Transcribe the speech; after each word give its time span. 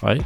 Hej. 0.00 0.18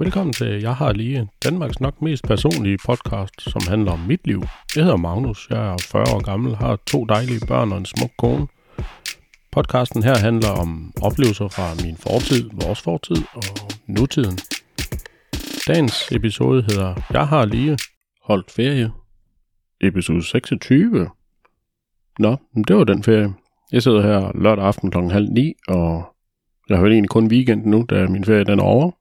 Velkommen 0.00 0.32
til 0.32 0.60
Jeg 0.62 0.74
har 0.74 0.92
lige 0.92 1.28
Danmarks 1.44 1.80
nok 1.80 2.02
mest 2.02 2.24
personlige 2.24 2.78
podcast, 2.86 3.50
som 3.50 3.62
handler 3.68 3.92
om 3.92 3.98
mit 3.98 4.26
liv. 4.26 4.42
Jeg 4.76 4.84
hedder 4.84 4.96
Magnus, 4.96 5.46
jeg 5.50 5.72
er 5.72 5.76
40 5.92 6.02
år 6.14 6.22
gammel, 6.24 6.56
har 6.56 6.76
to 6.76 7.04
dejlige 7.04 7.46
børn 7.46 7.72
og 7.72 7.78
en 7.78 7.86
smuk 7.86 8.10
kone. 8.18 8.46
Podcasten 9.52 10.02
her 10.02 10.18
handler 10.18 10.50
om 10.50 10.92
oplevelser 11.02 11.48
fra 11.48 11.84
min 11.84 11.96
fortid, 11.96 12.50
vores 12.52 12.80
fortid 12.80 13.22
og 13.34 13.42
nutiden. 13.86 14.38
Dagens 15.68 16.12
episode 16.12 16.62
hedder 16.62 16.94
Jeg 17.10 17.28
har 17.28 17.44
lige 17.44 17.78
holdt 18.22 18.50
ferie. 18.50 18.90
Episode 19.80 20.22
26. 20.22 21.10
Nå, 22.18 22.36
men 22.54 22.64
det 22.64 22.76
var 22.76 22.84
den 22.84 23.02
ferie. 23.02 23.34
Jeg 23.72 23.82
sidder 23.82 24.02
her 24.02 24.32
lørdag 24.34 24.64
aften 24.64 24.90
kl. 24.90 24.98
halv 24.98 25.28
ni, 25.28 25.54
og 25.68 26.04
jeg 26.68 26.76
har 26.76 26.84
vel 26.84 26.92
egentlig 26.92 27.10
kun 27.10 27.26
weekend 27.26 27.66
nu, 27.66 27.86
da 27.90 28.06
min 28.06 28.24
ferie 28.24 28.44
den 28.44 28.58
er 28.58 28.64
over. 28.64 28.99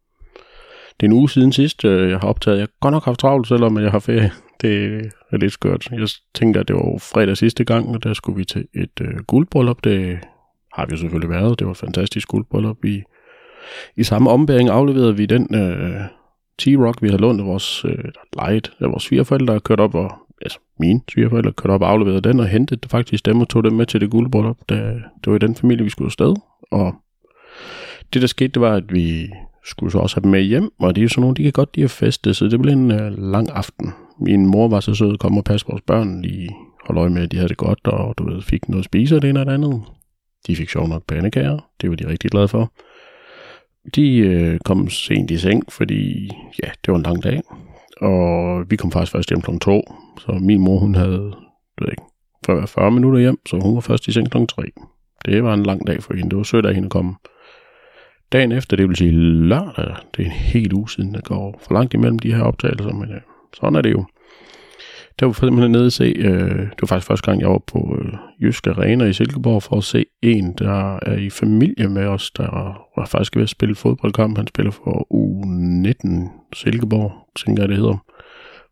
Det 0.99 1.05
er 1.05 1.09
en 1.09 1.17
uge 1.17 1.29
siden 1.29 1.51
sidst, 1.51 1.85
øh, 1.85 2.09
jeg 2.09 2.19
har 2.19 2.27
optaget. 2.27 2.57
Jeg 2.57 2.63
har 2.63 2.79
godt 2.81 2.91
nok 2.91 3.05
haft 3.05 3.19
travlt, 3.19 3.47
selvom 3.47 3.77
jeg 3.77 3.91
har 3.91 3.99
ferie. 3.99 4.31
Det 4.61 5.05
er 5.31 5.37
lidt 5.37 5.53
skørt. 5.53 5.91
Jeg 5.91 6.07
tænkte, 6.35 6.59
at 6.59 6.67
det 6.67 6.75
var 6.75 6.97
fredag 6.97 7.37
sidste 7.37 7.63
gang, 7.63 7.89
og 7.95 8.03
der 8.03 8.13
skulle 8.13 8.37
vi 8.37 8.45
til 8.45 8.65
et 8.75 9.01
øh, 9.01 9.17
guldbryllup. 9.27 9.83
Det 9.83 10.19
har 10.73 10.85
vi 10.85 10.91
jo 10.91 10.97
selvfølgelig 10.97 11.29
været. 11.29 11.59
Det 11.59 11.67
var 11.67 11.71
et 11.71 11.77
fantastisk 11.77 12.27
guldbryllup. 12.27 12.85
I, 12.85 13.03
i 13.95 14.03
samme 14.03 14.29
ombæring 14.29 14.69
afleverede 14.69 15.17
vi 15.17 15.25
den 15.25 15.55
øh, 15.55 16.01
T-Rock, 16.61 17.01
vi 17.01 17.09
har 17.09 17.17
lånt 17.17 17.39
af 17.41 17.45
vores 17.45 17.85
øh, 17.85 18.03
lejet 18.35 18.71
af 18.79 18.89
vores 18.89 19.03
svigerforældre, 19.03 19.53
der 19.53 19.59
kørt 19.59 19.79
op 19.79 19.95
og 19.95 20.11
altså 20.41 20.59
mine 20.79 21.01
svigerforældre 21.11 21.51
kørte 21.51 21.71
op 21.71 21.81
og 21.81 21.89
afleverede 21.89 22.21
den 22.21 22.39
og 22.39 22.47
hentede 22.47 22.79
det 22.79 22.91
faktisk 22.91 23.25
dem 23.25 23.41
og 23.41 23.49
tog 23.49 23.63
dem 23.63 23.73
med 23.73 23.85
til 23.85 24.01
det 24.01 24.11
guldbryllup. 24.11 24.57
Det, 24.69 25.03
det 25.23 25.31
var 25.31 25.35
i 25.35 25.39
den 25.39 25.55
familie, 25.55 25.83
vi 25.83 25.89
skulle 25.89 26.07
afsted. 26.07 26.35
Og 26.71 26.95
det, 28.13 28.21
der 28.21 28.27
skete, 28.27 28.51
det 28.51 28.61
var, 28.61 28.73
at 28.75 28.93
vi 28.93 29.29
skulle 29.65 29.91
så 29.91 29.97
også 29.97 30.15
have 30.15 30.23
dem 30.23 30.31
med 30.31 30.41
hjem, 30.41 30.69
og 30.79 30.95
det 30.95 31.03
er 31.03 31.07
sådan 31.07 31.21
nogle, 31.21 31.35
de 31.35 31.43
kan 31.43 31.51
godt 31.51 31.75
lide 31.75 31.83
at 31.83 31.91
feste, 31.91 32.33
så 32.33 32.45
det 32.47 32.61
blev 32.61 32.73
en 32.73 32.91
øh, 32.91 33.31
lang 33.31 33.49
aften. 33.49 33.93
Min 34.21 34.45
mor 34.45 34.67
var 34.67 34.79
så 34.79 34.93
sød 34.93 35.13
at 35.13 35.19
komme 35.19 35.39
og 35.39 35.43
passe 35.43 35.67
vores 35.67 35.81
børn, 35.81 36.21
lige 36.21 36.49
holde 36.85 37.01
øje 37.01 37.09
med, 37.09 37.23
at 37.23 37.31
de 37.31 37.37
havde 37.37 37.49
det 37.49 37.57
godt, 37.57 37.87
og 37.87 38.17
du 38.17 38.29
ved, 38.29 38.41
fik 38.41 38.69
noget 38.69 38.81
at 38.81 38.85
spise 38.85 39.15
og 39.15 39.21
det 39.21 39.29
ene 39.29 39.39
og 39.39 39.45
det 39.45 39.51
andet. 39.51 39.81
De 40.47 40.55
fik 40.55 40.69
sjov 40.69 40.87
nok 40.87 41.03
pandekager, 41.07 41.59
det 41.81 41.89
var 41.89 41.95
de 41.95 42.07
rigtig 42.07 42.31
glade 42.31 42.47
for. 42.47 42.73
De 43.95 44.17
øh, 44.17 44.59
kom 44.59 44.89
sent 44.89 45.31
i 45.31 45.37
seng, 45.37 45.63
fordi 45.69 46.29
ja, 46.63 46.69
det 46.85 46.91
var 46.91 46.95
en 46.95 47.03
lang 47.03 47.23
dag, 47.23 47.41
og 48.01 48.63
vi 48.69 48.75
kom 48.75 48.91
faktisk 48.91 49.11
først 49.11 49.29
hjem 49.29 49.41
kl. 49.41 49.57
2, 49.61 49.81
så 50.19 50.31
min 50.31 50.61
mor, 50.61 50.79
hun 50.79 50.95
havde, 50.95 51.33
du 51.77 51.83
ved 51.83 51.91
ikke, 51.91 52.67
40 52.67 52.91
minutter 52.91 53.19
hjem, 53.19 53.39
så 53.49 53.59
hun 53.59 53.75
var 53.75 53.81
først 53.81 54.07
i 54.07 54.11
seng 54.11 54.31
kl. 54.31 54.37
3. 54.45 54.63
Det 55.25 55.43
var 55.43 55.53
en 55.53 55.63
lang 55.63 55.87
dag 55.87 56.03
for 56.03 56.13
hende. 56.13 56.29
Det 56.29 56.37
var 56.37 56.43
sødt 56.43 56.65
af 56.65 56.73
hende 56.73 56.85
at 56.85 56.91
komme. 56.91 57.15
Dagen 58.31 58.51
efter, 58.51 58.77
det 58.77 58.87
vil 58.87 58.95
sige 58.95 59.11
lørdag, 59.11 59.95
det 60.15 60.21
er 60.21 60.25
en 60.25 60.31
helt 60.31 60.73
uge 60.73 60.89
siden, 60.89 61.13
der 61.13 61.21
går 61.21 61.59
for 61.63 61.73
langt 61.73 61.93
imellem 61.93 62.19
de 62.19 62.33
her 62.33 62.43
optagelser, 62.43 62.93
men 62.93 63.11
øh, 63.11 63.21
sådan 63.53 63.75
er 63.75 63.81
det 63.81 63.91
jo. 63.91 64.05
Der 65.19 65.25
var 65.25 65.33
simpelthen 65.33 65.71
nede 65.71 65.85
at 65.85 65.93
se, 65.93 66.03
øh, 66.17 66.59
det 66.59 66.81
var 66.81 66.87
faktisk 66.87 67.07
første 67.07 67.25
gang, 67.25 67.41
jeg 67.41 67.49
var 67.49 67.61
på 67.67 67.97
øh, 68.01 68.13
Jysk 68.41 68.67
Arena 68.67 69.05
i 69.05 69.13
Silkeborg 69.13 69.63
for 69.63 69.77
at 69.77 69.83
se 69.83 70.05
en, 70.21 70.53
der 70.53 70.95
er 70.95 71.17
i 71.17 71.29
familie 71.29 71.89
med 71.89 72.05
os, 72.05 72.31
der 72.31 72.51
var 72.97 73.05
faktisk 73.05 73.35
ved 73.35 73.43
at 73.43 73.49
spille 73.49 73.75
fodboldkamp. 73.75 74.37
Han 74.37 74.47
spiller 74.47 74.71
for 74.71 75.07
U19 75.13 76.29
Silkeborg, 76.53 77.11
tænker 77.45 77.63
jeg 77.63 77.69
det 77.69 77.77
hedder, 77.77 78.05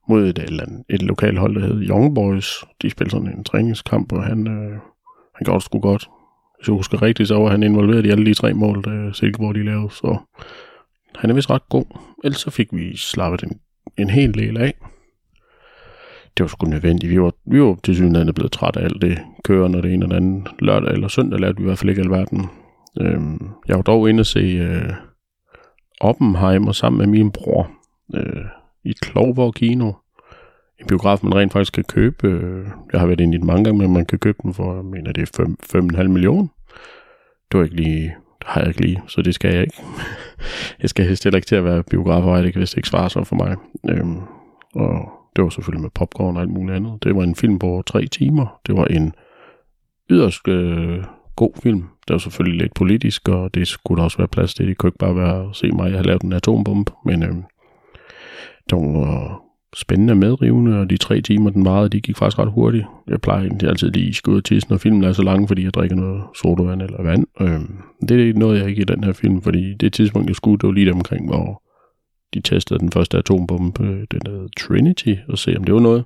mod 0.10 0.24
et, 0.24 0.40
eller 0.40 0.64
andet, 0.64 0.84
et 0.90 1.02
lokalt 1.02 1.40
hold, 1.40 1.56
der 1.56 1.62
hedder 1.62 1.88
Young 1.90 2.16
Boys. 2.16 2.64
De 2.82 2.90
spiller 2.90 3.12
sådan 3.12 3.38
en 3.38 3.44
træningskamp, 3.44 4.12
og 4.12 4.24
han, 4.24 4.48
øh, 4.48 4.72
han 5.36 5.46
gjorde 5.46 5.60
det 5.60 5.64
sgu 5.64 5.80
godt. 5.80 6.10
Hvis 6.58 6.68
jeg 6.68 6.74
husker 6.74 7.02
rigtigt, 7.02 7.28
så 7.28 7.36
var 7.40 7.50
han 7.50 7.64
involveret 7.64 8.06
i 8.06 8.10
alle 8.10 8.26
de 8.26 8.34
tre 8.34 8.54
mål, 8.54 8.84
der 8.84 9.12
Silkeborg 9.14 9.56
de 9.56 9.64
lavede, 9.64 9.92
så 9.92 10.18
han 11.16 11.30
er 11.30 11.34
vist 11.34 11.50
ret 11.50 11.70
god. 11.70 11.86
Ellers 12.24 12.40
så 12.40 12.52
fik 12.52 12.68
vi 12.72 12.98
slappet 12.98 13.44
en, 13.44 13.60
en 13.98 14.10
hel 14.10 14.34
del 14.34 14.58
af. 14.58 14.74
Det 16.38 16.44
var 16.44 16.48
sgu 16.48 16.68
nødvendigt. 16.68 17.12
Vi 17.12 17.22
var, 17.22 17.34
vi 17.52 17.62
var 17.62 17.78
til 17.84 17.96
synligheden 17.96 18.34
blevet 18.34 18.52
træt 18.52 18.76
af 18.76 18.84
alt 18.84 19.02
det 19.02 19.20
kører, 19.44 19.68
når 19.68 19.82
det 19.82 19.94
ene 19.94 20.06
eller 20.06 20.16
andet 20.16 20.48
lørdag 20.60 20.94
eller 20.94 21.08
søndag 21.08 21.40
lavede 21.40 21.58
vi 21.58 21.64
i 21.64 21.66
hvert 21.66 21.78
fald 21.78 21.90
ikke 21.90 22.02
alverden. 22.02 22.46
Øhm, 23.02 23.50
jeg 23.68 23.76
var 23.76 23.82
dog 23.82 24.10
inde 24.10 24.22
og 24.22 24.26
se 24.26 24.40
øh, 24.40 24.94
Oppenheimer 26.02 26.72
sammen 26.72 26.98
med 26.98 27.08
min 27.08 27.32
bror 27.32 27.72
øh, 28.16 28.46
i 28.84 28.94
Klovborg 29.02 29.54
Kino 29.54 29.94
en 30.80 30.88
biograf, 30.88 31.24
man 31.24 31.36
rent 31.36 31.54
faktisk 31.54 31.74
kan 31.74 31.84
købe. 31.84 32.28
Øh, 32.28 32.68
jeg 32.92 33.00
har 33.00 33.08
været 33.08 33.22
inde 33.22 33.36
i 33.36 33.38
den 33.38 33.48
mange 33.48 33.64
gange, 33.64 33.80
men 33.80 33.94
man 33.94 34.06
kan 34.06 34.20
købe 34.20 34.38
den 34.44 34.54
for, 34.54 34.76
jeg 34.76 34.86
mener, 34.86 35.12
det 35.12 35.22
er 35.22 35.98
5,5 36.02 36.08
millioner. 36.08 36.48
Det 37.52 37.58
var 37.58 37.64
ikke 37.64 37.76
lige, 37.76 38.04
det 38.40 38.48
har 38.48 38.62
jeg 38.62 38.68
ikke 38.68 38.82
lige, 38.82 39.02
så 39.08 39.22
det 39.22 39.36
skal 39.36 39.54
jeg 39.54 39.62
ikke. 39.62 39.82
jeg 40.82 40.90
skal 40.90 41.06
helst 41.06 41.24
heller 41.24 41.38
ikke 41.38 41.46
til 41.46 41.56
at 41.56 41.64
være 41.64 41.84
biograf, 41.84 42.44
det 42.44 42.54
kan 42.54 42.60
vist 42.60 42.78
ikke 42.78 42.90
svare 42.90 43.10
sig 43.10 43.28
for 43.28 43.36
mig. 43.36 43.56
Øhm, 43.90 44.20
og 44.76 45.10
det 45.36 45.44
var 45.44 45.50
selvfølgelig 45.50 45.82
med 45.82 45.90
popcorn 45.90 46.36
og 46.36 46.42
alt 46.42 46.52
muligt 46.52 46.76
andet. 46.76 47.04
Det 47.04 47.16
var 47.16 47.24
en 47.24 47.36
film 47.36 47.60
på 47.60 47.84
tre 47.86 48.06
timer. 48.06 48.60
Det 48.68 48.76
var 48.76 48.86
en 48.86 49.14
yderst 50.10 50.48
øh, 50.48 51.04
god 51.36 51.52
film. 51.64 51.82
Det 52.08 52.14
var 52.14 52.18
selvfølgelig 52.18 52.62
lidt 52.62 52.74
politisk, 52.74 53.30
og 53.30 53.54
det 53.54 53.68
skulle 53.68 53.98
der 53.98 54.04
også 54.04 54.18
være 54.18 54.28
plads 54.28 54.54
til. 54.54 54.68
Det 54.68 54.78
kunne 54.78 54.88
ikke 54.88 54.98
bare 54.98 55.16
være 55.16 55.50
at 55.50 55.56
se 55.56 55.72
mig 55.72 55.92
have 55.92 56.04
lavet 56.04 56.22
en 56.22 56.34
atombombe, 56.34 56.92
men 57.06 57.24
øh, 57.24 57.36
det 58.70 58.78
var 58.78 59.42
spændende 59.76 60.14
og 60.14 60.18
medrivende, 60.18 60.80
og 60.80 60.90
de 60.90 60.98
tre 60.98 61.22
timer, 61.22 61.50
den 61.50 61.66
varede, 61.66 61.90
de 61.90 62.02
gik 62.02 62.18
faktisk 62.18 62.40
ret 62.40 62.52
hurtigt. 62.52 62.86
Jeg 63.08 63.22
plejer 63.22 63.44
egentlig 63.44 63.70
altid 63.70 63.92
lige 63.92 64.16
at 64.26 64.28
ud 64.28 64.42
til, 64.42 64.64
når 64.70 64.78
filmen 64.78 65.04
er 65.04 65.14
så 65.14 65.24
lang, 65.24 65.48
fordi 65.48 65.64
jeg 65.64 65.74
drikker 65.74 65.96
noget 65.96 66.24
sodavand 66.42 66.82
eller 66.82 67.04
vand. 67.04 67.26
Øh, 67.42 67.62
det 68.08 68.30
er 68.30 68.34
noget, 68.34 68.60
jeg 68.60 68.70
ikke 68.70 68.82
i 68.82 68.86
den 68.86 69.04
her 69.04 69.14
film, 69.14 69.42
fordi 69.42 69.74
det 69.74 69.94
tidspunkt, 69.94 70.28
jeg 70.28 70.36
skulle, 70.36 70.58
det 70.58 70.68
var 70.68 70.74
lige 70.74 70.94
omkring, 70.94 71.28
hvor 71.28 71.64
de 72.34 72.42
testede 72.42 72.80
den 72.80 72.92
første 72.92 73.18
atombombe, 73.18 73.84
øh, 73.84 74.06
den 74.12 74.20
der 74.26 74.48
Trinity, 74.60 75.16
og 75.30 75.38
se, 75.38 75.58
om 75.58 75.64
det 75.64 75.74
var 75.74 75.80
noget. 75.80 76.04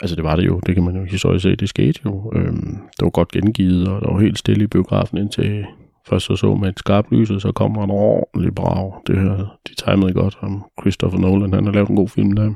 Altså, 0.00 0.16
det 0.16 0.24
var 0.24 0.36
det 0.36 0.46
jo. 0.46 0.60
Det 0.66 0.74
kan 0.74 0.84
man 0.84 0.96
jo 0.96 1.04
historisk 1.04 1.42
se. 1.42 1.56
Det 1.56 1.68
skete 1.68 2.00
jo. 2.04 2.32
Øhm, 2.36 2.76
det 2.96 3.02
var 3.02 3.10
godt 3.10 3.32
gengivet, 3.32 3.88
og 3.88 4.00
der 4.00 4.12
var 4.12 4.20
helt 4.20 4.38
stille 4.38 4.64
i 4.64 4.66
biografen 4.66 5.18
indtil 5.18 5.66
Først 6.08 6.26
så 6.26 6.36
så 6.36 6.54
med 6.54 6.68
et 6.68 6.78
skarpt 6.78 7.12
lys, 7.12 7.30
og 7.30 7.40
så 7.40 7.52
kommer 7.52 7.84
en 7.84 7.90
ordentlig 7.90 8.54
brag. 8.54 8.92
Det 9.06 9.18
her, 9.18 9.58
de 9.68 9.74
timede 9.74 10.12
godt 10.12 10.38
om 10.40 10.64
Christopher 10.80 11.20
Nolan. 11.20 11.52
Han 11.52 11.64
har 11.64 11.72
lavet 11.72 11.88
en 11.88 11.96
god 11.96 12.08
film 12.08 12.32
der. 12.32 12.52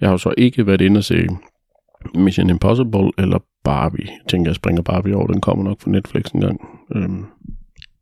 Jeg 0.00 0.08
har 0.08 0.12
jo 0.12 0.18
så 0.18 0.34
ikke 0.38 0.66
været 0.66 0.80
inde 0.80 0.98
og 0.98 1.04
se 1.04 1.28
Mission 2.14 2.50
Impossible 2.50 3.10
eller 3.18 3.38
Barbie. 3.64 4.06
Jeg 4.06 4.28
tænker, 4.28 4.50
jeg 4.50 4.56
springer 4.56 4.82
Barbie 4.82 5.16
over. 5.16 5.26
Den 5.26 5.40
kommer 5.40 5.64
nok 5.64 5.78
på 5.78 5.90
Netflix 5.90 6.30
en 6.30 6.40
gang. 6.40 6.68
Øhm, 6.94 7.24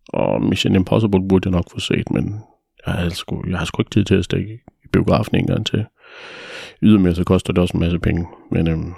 og 0.09 0.43
Mission 0.43 0.75
Impossible 0.75 1.29
burde 1.29 1.49
jeg 1.49 1.53
nok 1.53 1.71
få 1.73 1.81
set, 1.81 2.11
men 2.11 2.41
jeg 2.87 2.95
har, 2.95 3.09
sgu, 3.09 3.45
jeg 3.49 3.59
har 3.59 3.65
sgu 3.65 3.83
ikke 3.83 3.91
tid 3.91 4.05
til 4.05 4.15
at 4.15 4.25
stikke 4.25 4.55
i 4.85 4.89
biografen 4.93 5.37
en 5.37 5.47
gang 5.47 5.67
til. 5.67 5.85
Ydermere 6.83 7.15
så 7.15 7.25
koster 7.25 7.53
det 7.53 7.63
også 7.63 7.75
en 7.75 7.81
masse 7.81 7.99
penge. 7.99 8.27
Men 8.51 8.69
øhm, 8.69 8.93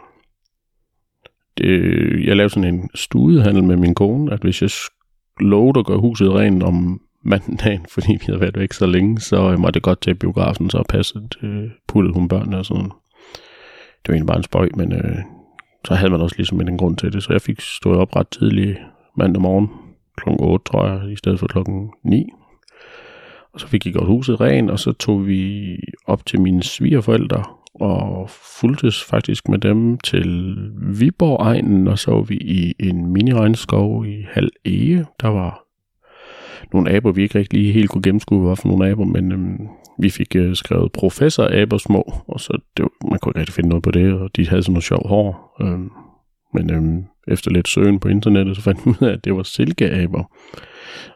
det, 1.59 1.71
jeg 2.27 2.37
lavede 2.37 2.51
sådan 2.51 2.75
en 2.75 2.91
studehandel 2.95 3.65
med 3.65 3.77
min 3.77 3.95
kone, 3.95 4.33
at 4.33 4.41
hvis 4.41 4.63
jeg 4.63 4.71
lovet 5.41 5.77
at 5.77 5.87
gøre 5.87 5.99
huset 5.99 6.33
rent 6.33 6.63
om 6.63 7.01
mandagen, 7.23 7.87
fordi 7.95 8.13
vi 8.13 8.25
havde 8.27 8.41
været 8.41 8.59
væk 8.59 8.73
så 8.73 8.87
længe, 8.87 9.21
så 9.21 9.51
øh, 9.51 9.59
måtte 9.59 9.75
det 9.75 9.83
godt 9.83 10.01
til 10.01 10.15
biografen, 10.15 10.71
så 10.71 10.83
passet, 10.89 11.37
øh, 11.43 11.71
puttede 11.89 12.15
hun 12.15 12.29
børnene 12.29 12.59
og 12.59 12.67
sådan. 12.67 12.91
Det 14.03 14.09
var 14.09 14.15
egentlig 14.15 14.27
bare 14.27 14.37
en 14.37 14.43
spøj, 14.43 14.69
men 14.75 14.93
øh, 14.93 15.19
så 15.85 15.95
havde 15.95 16.11
man 16.11 16.21
også 16.21 16.37
ligesom 16.37 16.61
en 16.61 16.79
grund 16.79 16.97
til 16.97 17.13
det, 17.13 17.23
så 17.23 17.33
jeg 17.33 17.43
fik 17.43 17.61
stået 17.61 17.99
op 17.99 18.17
ret 18.17 18.29
tidligt 18.29 18.79
mandag 19.17 19.43
morgen, 19.43 19.69
kl. 20.17 20.29
8, 20.29 20.65
tror 20.65 20.87
jeg, 20.87 21.13
i 21.13 21.17
stedet 21.17 21.39
for 21.39 21.47
klokken 21.47 21.91
9. 22.05 22.29
Og 23.53 23.61
så 23.61 23.69
fik 23.69 23.85
jeg 23.85 23.93
gjort 23.93 24.07
huset 24.07 24.41
rent, 24.41 24.71
og 24.71 24.79
så 24.79 24.93
tog 24.93 25.27
vi 25.27 25.77
op 26.07 26.27
til 26.27 26.41
mine 26.41 26.63
svigerforældre, 26.63 27.45
og 27.75 28.31
fuldtes 28.61 29.05
faktisk 29.05 29.49
med 29.49 29.59
dem 29.59 29.99
til 29.99 30.55
Viborg-egnen, 30.99 31.89
og 31.89 31.99
så 31.99 32.11
var 32.11 32.23
vi 32.23 32.35
i 32.35 32.75
en 32.81 33.13
mini-regnskov 33.13 34.07
i 34.07 34.27
Halv 34.31 34.51
Ege. 34.65 35.07
Der 35.21 35.29
var 35.29 35.65
nogle 36.73 36.91
aber, 36.91 37.13
vi 37.13 37.23
ikke 37.23 37.39
rigtig 37.39 37.59
lige 37.59 37.73
helt 37.73 37.91
kunne 37.91 38.03
gennemskue, 38.03 38.47
hvad 38.47 38.57
for 38.57 38.69
nogle 38.69 38.89
aber, 38.89 39.05
men 39.05 39.33
øhm, 39.33 39.69
vi 39.99 40.11
fik 40.11 40.37
øh, 40.37 40.57
skrevet 40.57 40.93
professor 40.93 41.49
aber 41.53 41.79
små, 41.79 42.13
og 42.29 42.41
så 42.41 42.59
det, 42.77 42.89
man 43.11 43.19
kunne 43.19 43.31
ikke 43.31 43.41
rigtig 43.41 43.55
finde 43.55 43.69
noget 43.69 43.83
på 43.83 43.91
det, 43.91 44.13
og 44.13 44.37
de 44.37 44.49
havde 44.49 44.63
sådan 44.63 44.73
noget 44.73 44.85
sjovt 44.85 45.09
hår. 45.09 45.57
Øhm, 45.61 45.91
men 46.55 46.71
øhm, 46.71 47.05
efter 47.29 47.51
lidt 47.51 47.69
søgen 47.69 48.01
på 48.01 48.09
internettet, 48.09 48.57
så 48.57 48.63
fandt 48.63 48.87
vi 48.87 48.91
ud 49.01 49.09
af, 49.09 49.13
at 49.13 49.25
det 49.25 49.35
var 49.37 49.43
silkeaber. 49.43 50.23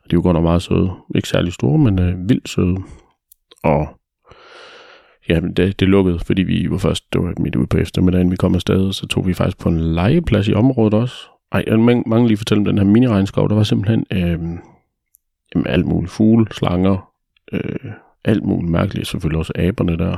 Og 0.05 0.11
de 0.11 0.17
var 0.17 0.23
godt 0.23 0.35
nok 0.35 0.43
meget 0.43 0.63
søde. 0.63 0.91
Ikke 1.15 1.29
særlig 1.29 1.53
store, 1.53 1.79
men 1.79 1.99
øh, 1.99 2.29
vildt 2.29 2.49
søde. 2.49 2.77
Og 3.65 3.89
Ja, 5.29 5.41
det, 5.41 5.81
det 5.81 5.89
lukkede, 5.89 6.19
fordi 6.19 6.43
vi 6.43 6.71
var 6.71 6.79
først, 6.79 7.13
det 7.13 7.23
var 7.23 7.35
midt 7.39 7.57
ude 7.57 7.67
på 7.67 7.79
eftermiddagen, 7.79 8.31
vi 8.31 8.37
kom 8.37 8.55
afsted, 8.55 8.93
så 8.93 9.07
tog 9.07 9.27
vi 9.27 9.35
faktisk 9.35 9.59
på 9.59 9.69
en 9.69 9.95
legeplads 9.95 10.49
i 10.49 10.55
området 10.55 10.95
også. 10.95 11.15
Ej, 11.53 11.65
jeg 11.67 11.79
mange 11.79 12.29
lige 12.29 12.37
fortælle 12.37 12.61
om 12.61 12.65
den 12.65 12.79
her 12.79 12.85
mini-regnskov, 12.85 13.49
der 13.49 13.55
var 13.55 13.63
simpelthen 13.63 14.07
øh, 14.13 14.41
jamen, 15.55 15.67
alt 15.67 15.87
muligt 15.87 16.13
fugle, 16.13 16.47
slanger, 16.53 17.13
øh, 17.53 17.93
alt 18.25 18.45
muligt 18.45 18.71
mærkeligt, 18.71 19.07
selvfølgelig 19.07 19.39
også 19.39 19.53
aberne 19.57 19.99
der. 19.99 20.17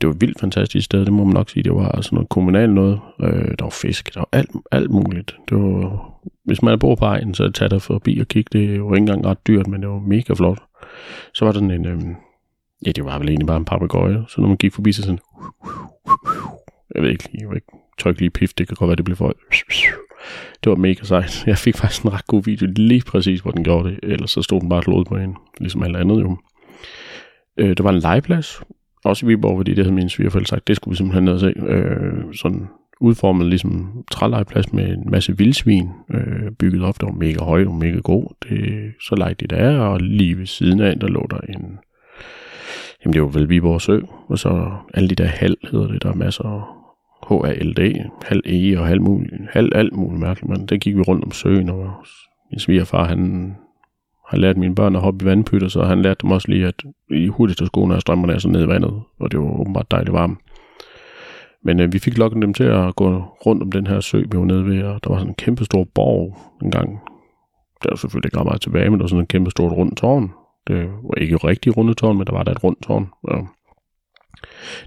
det 0.00 0.06
var 0.06 0.14
et 0.14 0.20
vildt 0.20 0.40
fantastisk 0.40 0.84
sted, 0.84 1.04
det 1.04 1.12
må 1.12 1.24
man 1.24 1.34
nok 1.34 1.50
sige. 1.50 1.62
Det 1.62 1.74
var 1.74 2.00
sådan 2.00 2.16
noget 2.16 2.28
kommunalt 2.28 2.72
noget. 2.72 3.00
Øh, 3.20 3.54
der 3.58 3.64
var 3.64 3.76
fisk, 3.82 4.14
der 4.14 4.20
var 4.20 4.28
alt, 4.32 4.50
alt 4.72 4.90
muligt. 4.90 5.36
Det 5.48 5.56
var, 5.56 6.12
hvis 6.44 6.62
man 6.62 6.78
bor 6.78 6.94
på 6.94 7.04
egen, 7.04 7.34
så 7.34 7.50
tag 7.50 7.70
der 7.70 7.78
forbi 7.78 8.18
og 8.20 8.28
kigge. 8.28 8.58
Det 8.58 8.82
var 8.82 8.94
ikke 8.94 8.96
engang 8.96 9.26
ret 9.26 9.46
dyrt, 9.46 9.66
men 9.66 9.80
det 9.80 9.88
var 9.88 9.98
mega 9.98 10.34
flot. 10.34 10.58
Så 11.34 11.44
var 11.44 11.52
der 11.52 11.60
sådan 11.60 11.70
en, 11.70 11.86
øh, 11.86 12.00
ja, 12.86 12.92
det 12.92 13.04
var 13.04 13.18
vel 13.18 13.28
egentlig 13.28 13.46
bare 13.46 13.56
en 13.56 13.64
papegøje. 13.64 14.24
Så 14.28 14.40
når 14.40 14.48
man 14.48 14.56
gik 14.56 14.72
forbi, 14.72 14.92
så 14.92 15.02
sådan, 15.02 15.18
jeg 16.94 17.02
ved 17.02 17.10
ikke, 17.10 17.28
jeg 17.40 17.48
ved 17.48 17.56
ikke 17.56 17.72
trykke 17.98 18.20
lige 18.20 18.30
pift, 18.30 18.58
det 18.58 18.68
kan 18.68 18.76
godt 18.76 18.88
være, 18.88 18.96
det 18.96 19.04
blev 19.04 19.16
for 19.16 19.32
det 20.64 20.70
var 20.70 20.76
mega 20.76 21.02
sejt. 21.02 21.44
Jeg 21.46 21.58
fik 21.58 21.76
faktisk 21.76 22.02
en 22.02 22.12
ret 22.12 22.26
god 22.26 22.44
video 22.44 22.68
lige 22.76 23.02
præcis, 23.06 23.40
hvor 23.40 23.50
den 23.50 23.64
gjorde 23.64 23.88
det. 23.88 23.98
Ellers 24.02 24.30
så 24.30 24.42
stod 24.42 24.60
den 24.60 24.68
bare 24.68 24.82
og 24.86 25.06
på 25.06 25.16
en, 25.16 25.36
ligesom 25.60 25.82
alt 25.82 25.96
andet 25.96 26.20
jo. 26.20 26.36
Øh, 27.56 27.76
der 27.76 27.82
var 27.82 27.90
en 27.90 27.98
legeplads, 27.98 28.62
også 29.04 29.26
i 29.26 29.28
Viborg, 29.28 29.58
fordi 29.58 29.74
det 29.74 29.84
havde 29.84 29.94
min 29.94 30.08
svigerforældre 30.08 30.48
sagt, 30.48 30.68
det 30.68 30.76
skulle 30.76 30.92
vi 30.92 30.96
simpelthen 30.96 31.24
ned 31.24 31.32
og 31.32 31.40
se. 31.40 31.54
Øh, 31.66 32.34
sådan 32.34 32.68
udformet 33.00 33.46
ligesom 33.46 34.04
trælegeplads 34.10 34.72
med 34.72 34.88
en 34.88 35.10
masse 35.10 35.38
vildsvin 35.38 35.88
øh, 36.10 36.52
bygget 36.58 36.82
op. 36.82 37.00
der 37.00 37.06
var 37.06 37.14
mega 37.14 37.44
højt 37.44 37.66
og 37.66 37.74
mega 37.74 37.98
god. 37.98 38.34
Det, 38.48 38.92
så 39.00 39.14
legede 39.14 39.34
det 39.34 39.50
der, 39.50 39.78
og 39.78 40.00
lige 40.00 40.38
ved 40.38 40.46
siden 40.46 40.80
af, 40.80 40.98
der 40.98 41.08
lå 41.08 41.26
der 41.30 41.38
en... 41.38 41.78
Jamen 43.04 43.12
det 43.12 43.22
var 43.22 43.28
vel 43.28 43.48
Viborg 43.48 43.80
Sø, 43.80 44.00
og 44.28 44.38
så 44.38 44.70
alle 44.94 45.08
de 45.08 45.14
der 45.14 45.26
halv 45.26 45.56
hedder 45.70 45.88
det, 45.88 46.02
der 46.02 46.10
er 46.10 46.14
masser 46.14 46.44
af 46.44 46.62
HALD, 47.46 48.10
halv 48.22 48.42
E 48.46 48.78
og 48.80 48.86
halv, 48.86 49.02
mulig, 49.02 49.30
halv 49.50 49.72
alt 49.74 49.92
muligt 49.92 50.20
mærkeligt, 50.20 50.50
men 50.50 50.66
der 50.66 50.76
gik 50.76 50.96
vi 50.96 51.02
rundt 51.02 51.24
om 51.24 51.30
søen, 51.30 51.68
og 51.68 51.90
min 52.50 52.58
svigerfar, 52.58 53.04
han 53.04 53.52
har 54.28 54.38
lært 54.38 54.56
mine 54.56 54.74
børn 54.74 54.96
at 54.96 55.02
hoppe 55.02 55.24
i 55.24 55.26
vandpytter, 55.26 55.68
så 55.68 55.84
han 55.84 56.02
lærte 56.02 56.22
dem 56.22 56.30
også 56.30 56.48
lige, 56.48 56.66
at 56.66 56.82
i 57.10 57.26
hurtigste 57.26 57.66
skoene 57.66 58.00
strømmer 58.00 58.26
der 58.26 58.38
så 58.38 58.48
ned 58.48 58.64
i 58.64 58.68
vandet, 58.68 59.02
og 59.18 59.32
det 59.32 59.40
var 59.40 59.60
åbenbart 59.60 59.90
dejligt 59.90 60.12
varmt. 60.12 60.38
Men 61.64 61.80
øh, 61.80 61.92
vi 61.92 61.98
fik 61.98 62.18
lokket 62.18 62.42
dem 62.42 62.54
til 62.54 62.64
at 62.64 62.96
gå 62.96 63.24
rundt 63.46 63.62
om 63.62 63.72
den 63.72 63.86
her 63.86 64.00
sø, 64.00 64.18
vi 64.18 64.38
var 64.38 64.44
nede 64.44 64.66
ved, 64.66 64.82
og 64.82 65.04
der 65.04 65.10
var 65.10 65.18
sådan 65.18 65.30
en 65.30 65.34
kæmpe 65.34 65.64
stor 65.64 65.84
borg 65.94 66.38
engang. 66.62 67.00
Der 67.82 67.88
var 67.90 67.96
selvfølgelig 67.96 68.26
ikke 68.28 68.38
ret 68.38 68.46
meget 68.46 68.60
tilbage, 68.60 68.90
men 68.90 68.98
der 68.98 69.04
var 69.04 69.08
sådan 69.08 69.20
en 69.20 69.26
kæmpe 69.26 69.50
stort 69.50 69.72
rundt 69.72 69.96
tårn. 69.96 70.30
Det 70.66 70.86
var 70.86 71.14
ikke 71.20 71.36
rigtig 71.36 71.76
rundetårn, 71.76 72.16
men 72.18 72.26
der 72.26 72.32
var 72.32 72.42
der 72.42 72.52
et 72.52 72.64
rundt 72.64 72.82
tårn. 72.82 73.08
Og 73.22 73.48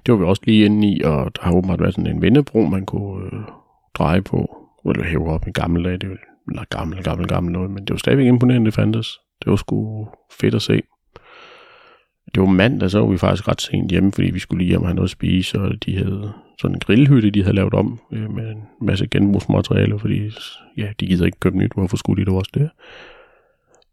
det 0.06 0.12
var 0.12 0.16
vi 0.16 0.25
også 0.25 0.42
lige 0.45 0.66
inde 0.66 0.88
i, 0.88 1.01
og 1.01 1.36
der 1.36 1.42
har 1.42 1.54
åbenbart 1.54 1.80
været 1.80 1.94
sådan 1.94 2.16
en 2.16 2.22
vendebro, 2.22 2.62
man 2.62 2.86
kunne 2.86 3.25
øh, 3.25 3.44
dreje 3.94 4.22
på, 4.22 4.57
eller 4.89 5.04
hæve 5.04 5.30
op 5.30 5.48
i 5.48 5.51
gamle 5.51 5.83
dage. 5.83 5.98
Det 5.98 6.10
var 6.10 6.66
gammel, 6.69 7.04
gammel, 7.04 7.27
gammel 7.27 7.54
noget, 7.54 7.72
men 7.72 7.86
det 7.86 7.92
var 7.92 7.98
stadigvæk 7.98 8.27
imponerende, 8.27 8.66
det 8.66 8.74
fandtes. 8.74 9.19
Det 9.44 9.50
var 9.50 9.56
sgu 9.56 10.07
fedt 10.39 10.56
at 10.56 10.62
se. 10.62 10.81
Det 12.36 12.42
var 12.42 12.50
mandag, 12.50 12.92
så 12.92 13.00
var 13.00 13.07
vi 13.07 13.18
faktisk 13.18 13.48
ret 13.48 13.62
sent 13.62 13.92
hjemme, 13.92 14.12
fordi 14.12 14.31
vi 14.31 14.39
skulle 14.39 14.63
lige 14.63 14.69
hjem 14.69 14.81
og 14.81 14.88
have 14.88 14.95
noget 14.95 15.07
at 15.07 15.12
spise, 15.12 15.60
og 15.60 15.86
de 15.86 15.98
havde 15.98 16.33
sådan 16.62 16.75
en 16.75 16.80
grillhytte, 16.80 17.31
de 17.31 17.44
havde 17.44 17.56
lavet 17.56 17.74
om 17.74 18.00
øh, 18.12 18.31
med 18.31 18.51
en 18.51 18.63
masse 18.81 19.07
genbrugsmateriale, 19.07 20.00
fordi 20.00 20.31
ja, 20.78 20.88
de 21.00 21.07
gider 21.07 21.25
ikke 21.25 21.39
købe 21.39 21.57
nyt, 21.57 21.74
hvorfor 21.74 21.98
skulle 21.98 22.25
de 22.25 22.31
det 22.31 22.38
også 22.38 22.51
det? 22.54 22.69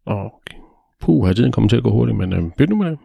Og 0.04 0.42
puh, 1.02 1.26
har 1.26 1.32
tiden 1.32 1.52
kommet 1.52 1.70
til 1.70 1.76
at 1.76 1.82
gå 1.82 1.90
hurtigt, 1.90 2.18
men 2.18 2.32
øh, 2.32 2.42
byt 2.58 2.68
nu 2.68 2.76
med 2.76 2.90
det. 2.90 2.98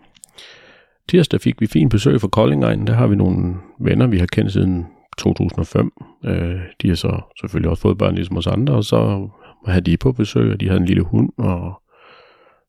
Tirsdag 1.10 1.42
fik 1.42 1.62
vi 1.62 1.68
fint 1.68 1.92
besøg 1.92 2.22
fra 2.22 2.28
Koldingegnen. 2.28 2.88
Der 2.88 2.94
har 2.94 3.08
vi 3.08 3.16
nogle 3.16 3.56
venner, 3.80 4.08
vi 4.08 4.18
har 4.18 4.26
kendt 4.26 4.52
siden 4.52 4.86
2005. 5.18 5.92
Øh, 6.26 6.60
de 6.82 6.88
har 6.88 6.96
så 6.96 7.22
selvfølgelig 7.40 7.70
også 7.70 7.82
fået 7.82 7.98
børn 7.98 8.16
ligesom 8.16 8.38
os 8.38 8.48
andre, 8.48 8.74
og 8.74 8.84
så 8.84 9.30
havde 9.66 9.82
de 9.82 9.98
på 9.98 10.12
besøg, 10.12 10.52
og 10.52 10.60
de 10.60 10.68
havde 10.68 10.80
en 10.80 10.86
lille 10.86 11.04
hund, 11.04 11.30
og 11.38 11.82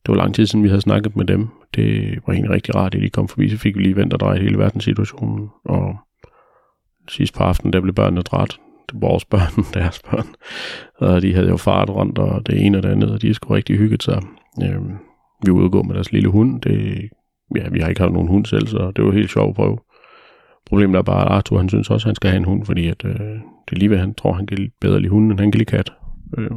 det 0.05 0.11
var 0.11 0.15
lang 0.15 0.35
tid 0.35 0.45
siden, 0.45 0.63
vi 0.63 0.69
havde 0.69 0.81
snakket 0.81 1.15
med 1.15 1.25
dem. 1.25 1.47
Det 1.75 2.19
var 2.27 2.33
egentlig 2.33 2.51
rigtig 2.51 2.75
rart, 2.75 2.95
at 2.95 3.01
de 3.01 3.09
kom 3.09 3.27
forbi, 3.27 3.49
så 3.49 3.57
fik 3.57 3.77
vi 3.77 3.81
lige 3.81 3.95
vendt 3.95 4.13
og 4.13 4.19
drejet 4.19 4.41
hele 4.41 4.57
verdenssituationen, 4.57 5.49
og 5.65 5.95
sidst 7.09 7.33
på 7.33 7.43
aftenen, 7.43 7.73
der 7.73 7.81
blev 7.81 7.93
børnene 7.93 8.21
dræt. 8.21 8.59
Det 8.89 9.01
var 9.01 9.07
vores 9.07 9.25
børn, 9.25 9.65
deres 9.81 9.99
børn. 9.99 10.27
Og 10.97 11.21
de 11.21 11.33
havde 11.33 11.49
jo 11.49 11.57
fart 11.57 11.89
rundt, 11.89 12.17
og 12.17 12.47
det 12.47 12.65
ene 12.65 12.77
og 12.77 12.83
det 12.83 12.89
andet, 12.89 13.11
og 13.11 13.21
de 13.21 13.33
skulle 13.33 13.57
rigtig 13.57 13.77
hygget 13.77 14.03
sig. 14.03 14.21
Øh, 14.63 14.81
vi 15.45 15.51
var 15.51 15.57
ude 15.57 15.87
med 15.87 15.95
deres 15.95 16.11
lille 16.11 16.29
hund. 16.29 16.61
Det 16.61 17.09
ja, 17.55 17.69
vi 17.69 17.79
har 17.79 17.89
ikke 17.89 18.01
haft 18.01 18.13
nogen 18.13 18.27
hund 18.27 18.45
selv, 18.45 18.67
så 18.67 18.91
det 18.95 19.05
var 19.05 19.11
helt 19.11 19.31
sjovt 19.31 19.49
at 19.49 19.55
prøve. 19.55 19.77
Problemet 20.65 20.97
er 20.97 21.01
bare, 21.01 21.25
at 21.25 21.31
Arthur 21.31 21.57
han 21.57 21.69
synes 21.69 21.89
også, 21.89 22.05
at 22.05 22.09
han 22.09 22.15
skal 22.15 22.29
have 22.29 22.37
en 22.37 22.45
hund, 22.45 22.65
fordi 22.65 22.87
at, 22.87 23.05
øh, 23.05 23.19
det 23.65 23.71
er 23.71 23.75
lige 23.75 23.89
ved, 23.89 23.97
han 23.97 24.13
tror, 24.13 24.33
han 24.33 24.47
kan 24.47 24.71
bedre 24.81 24.99
lide 24.99 25.09
hunden, 25.09 25.31
end 25.31 25.39
han 25.39 25.51
kan 25.51 25.59
lide 25.59 25.71
kat. 25.71 25.93
Øh. 26.37 26.51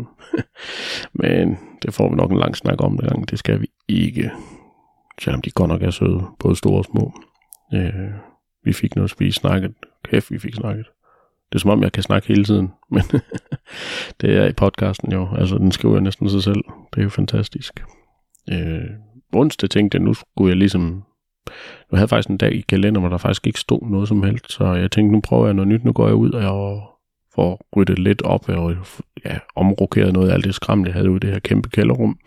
Men 1.22 1.58
det 1.82 1.94
får 1.94 2.10
vi 2.10 2.16
nok 2.16 2.30
en 2.30 2.38
lang 2.38 2.56
snak 2.56 2.76
om 2.78 2.98
den 2.98 3.08
gang. 3.08 3.30
Det 3.30 3.38
skal 3.38 3.60
vi 3.60 3.66
ikke. 3.88 4.30
Selvom 5.20 5.42
de 5.42 5.50
godt 5.50 5.68
nok 5.68 5.82
er 5.82 5.90
søde, 5.90 6.24
både 6.38 6.56
store 6.56 6.78
og 6.78 6.84
små. 6.84 7.12
Øh, 7.74 8.10
vi 8.64 8.72
fik 8.72 8.96
noget 8.96 9.06
at 9.06 9.10
spise, 9.10 9.40
snakket. 9.40 9.74
Kæft, 10.04 10.30
vi 10.30 10.38
fik 10.38 10.54
snakket. 10.54 10.86
Det 11.48 11.54
er 11.54 11.60
som 11.60 11.70
om, 11.70 11.82
jeg 11.82 11.92
kan 11.92 12.02
snakke 12.02 12.28
hele 12.28 12.44
tiden, 12.44 12.70
men 12.90 13.02
det 14.20 14.36
er 14.36 14.46
i 14.46 14.52
podcasten 14.52 15.12
jo. 15.12 15.28
Altså, 15.38 15.58
den 15.58 15.72
skriver 15.72 15.94
jeg 15.94 16.02
næsten 16.02 16.28
sig 16.28 16.42
selv. 16.42 16.64
Det 16.94 16.98
er 16.98 17.02
jo 17.02 17.08
fantastisk. 17.08 17.84
Øh, 18.50 18.90
onsdag 19.32 19.70
tænkte 19.70 19.96
jeg, 19.96 20.04
nu 20.04 20.14
skulle 20.14 20.48
jeg 20.48 20.56
ligesom... 20.56 20.82
Nu 21.90 21.96
havde 21.96 22.02
jeg 22.02 22.08
faktisk 22.08 22.30
en 22.30 22.36
dag 22.36 22.52
i 22.52 22.60
kalender, 22.60 23.00
hvor 23.00 23.08
der 23.08 23.18
faktisk 23.18 23.46
ikke 23.46 23.60
stod 23.60 23.90
noget 23.90 24.08
som 24.08 24.22
helst, 24.22 24.52
så 24.52 24.64
jeg 24.64 24.90
tænkte, 24.90 25.12
nu 25.12 25.20
prøver 25.20 25.46
jeg 25.46 25.54
noget 25.54 25.68
nyt. 25.68 25.84
Nu 25.84 25.92
går 25.92 26.06
jeg 26.06 26.14
ud 26.14 26.30
og 26.30 26.82
får 27.34 27.66
ryddet 27.76 27.98
lidt 27.98 28.22
op 28.22 28.48
og 28.48 28.76
ja, 29.24 29.38
omrokeret 29.56 30.12
noget 30.12 30.30
af 30.30 30.34
alt 30.34 30.44
det 30.44 30.54
skram, 30.54 30.86
jeg 30.86 30.92
havde 30.92 31.10
ude 31.10 31.16
i 31.16 31.20
det 31.20 31.30
her 31.30 31.38
kæmpe 31.38 31.68
kælderrum. 31.68 32.18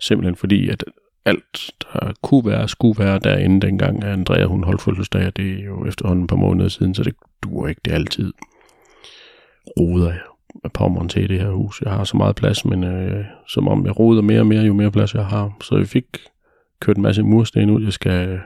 Simpelthen 0.00 0.36
fordi, 0.36 0.68
at 0.68 0.84
alt, 1.24 1.70
der 1.82 2.12
kunne 2.22 2.46
være, 2.46 2.68
skulle 2.68 3.04
være 3.04 3.18
derinde 3.18 3.66
dengang, 3.66 4.04
at 4.04 4.12
Andrea 4.12 4.44
hun 4.44 4.64
holdt 4.64 4.82
fødselsdag, 4.82 5.26
og 5.26 5.36
det 5.36 5.60
er 5.60 5.64
jo 5.64 5.86
efterhånden 5.86 6.24
et 6.24 6.28
par 6.28 6.36
måneder 6.36 6.68
siden, 6.68 6.94
så 6.94 7.02
det 7.02 7.14
duer 7.42 7.68
ikke 7.68 7.80
det 7.84 7.92
altid. 7.92 8.32
Roder 9.78 10.10
jeg 10.12 10.20
pommeren 10.74 11.08
til 11.08 11.24
i 11.24 11.26
det 11.26 11.40
her 11.40 11.50
hus. 11.50 11.82
Jeg 11.84 11.92
har 11.92 12.04
så 12.04 12.16
meget 12.16 12.36
plads, 12.36 12.64
men 12.64 12.84
øh, 12.84 13.24
som 13.48 13.68
om 13.68 13.86
jeg 13.86 13.98
roder 13.98 14.22
mere 14.22 14.40
og 14.40 14.46
mere, 14.46 14.62
jo 14.62 14.74
mere 14.74 14.90
plads 14.90 15.14
jeg 15.14 15.26
har. 15.26 15.56
Så 15.62 15.76
jeg 15.76 15.86
fik 15.86 16.04
kørt 16.80 16.96
en 16.96 17.02
masse 17.02 17.22
mursten 17.22 17.70
ud. 17.70 17.84
Jeg 17.84 17.92
skal 17.92 18.28
øh, 18.28 18.38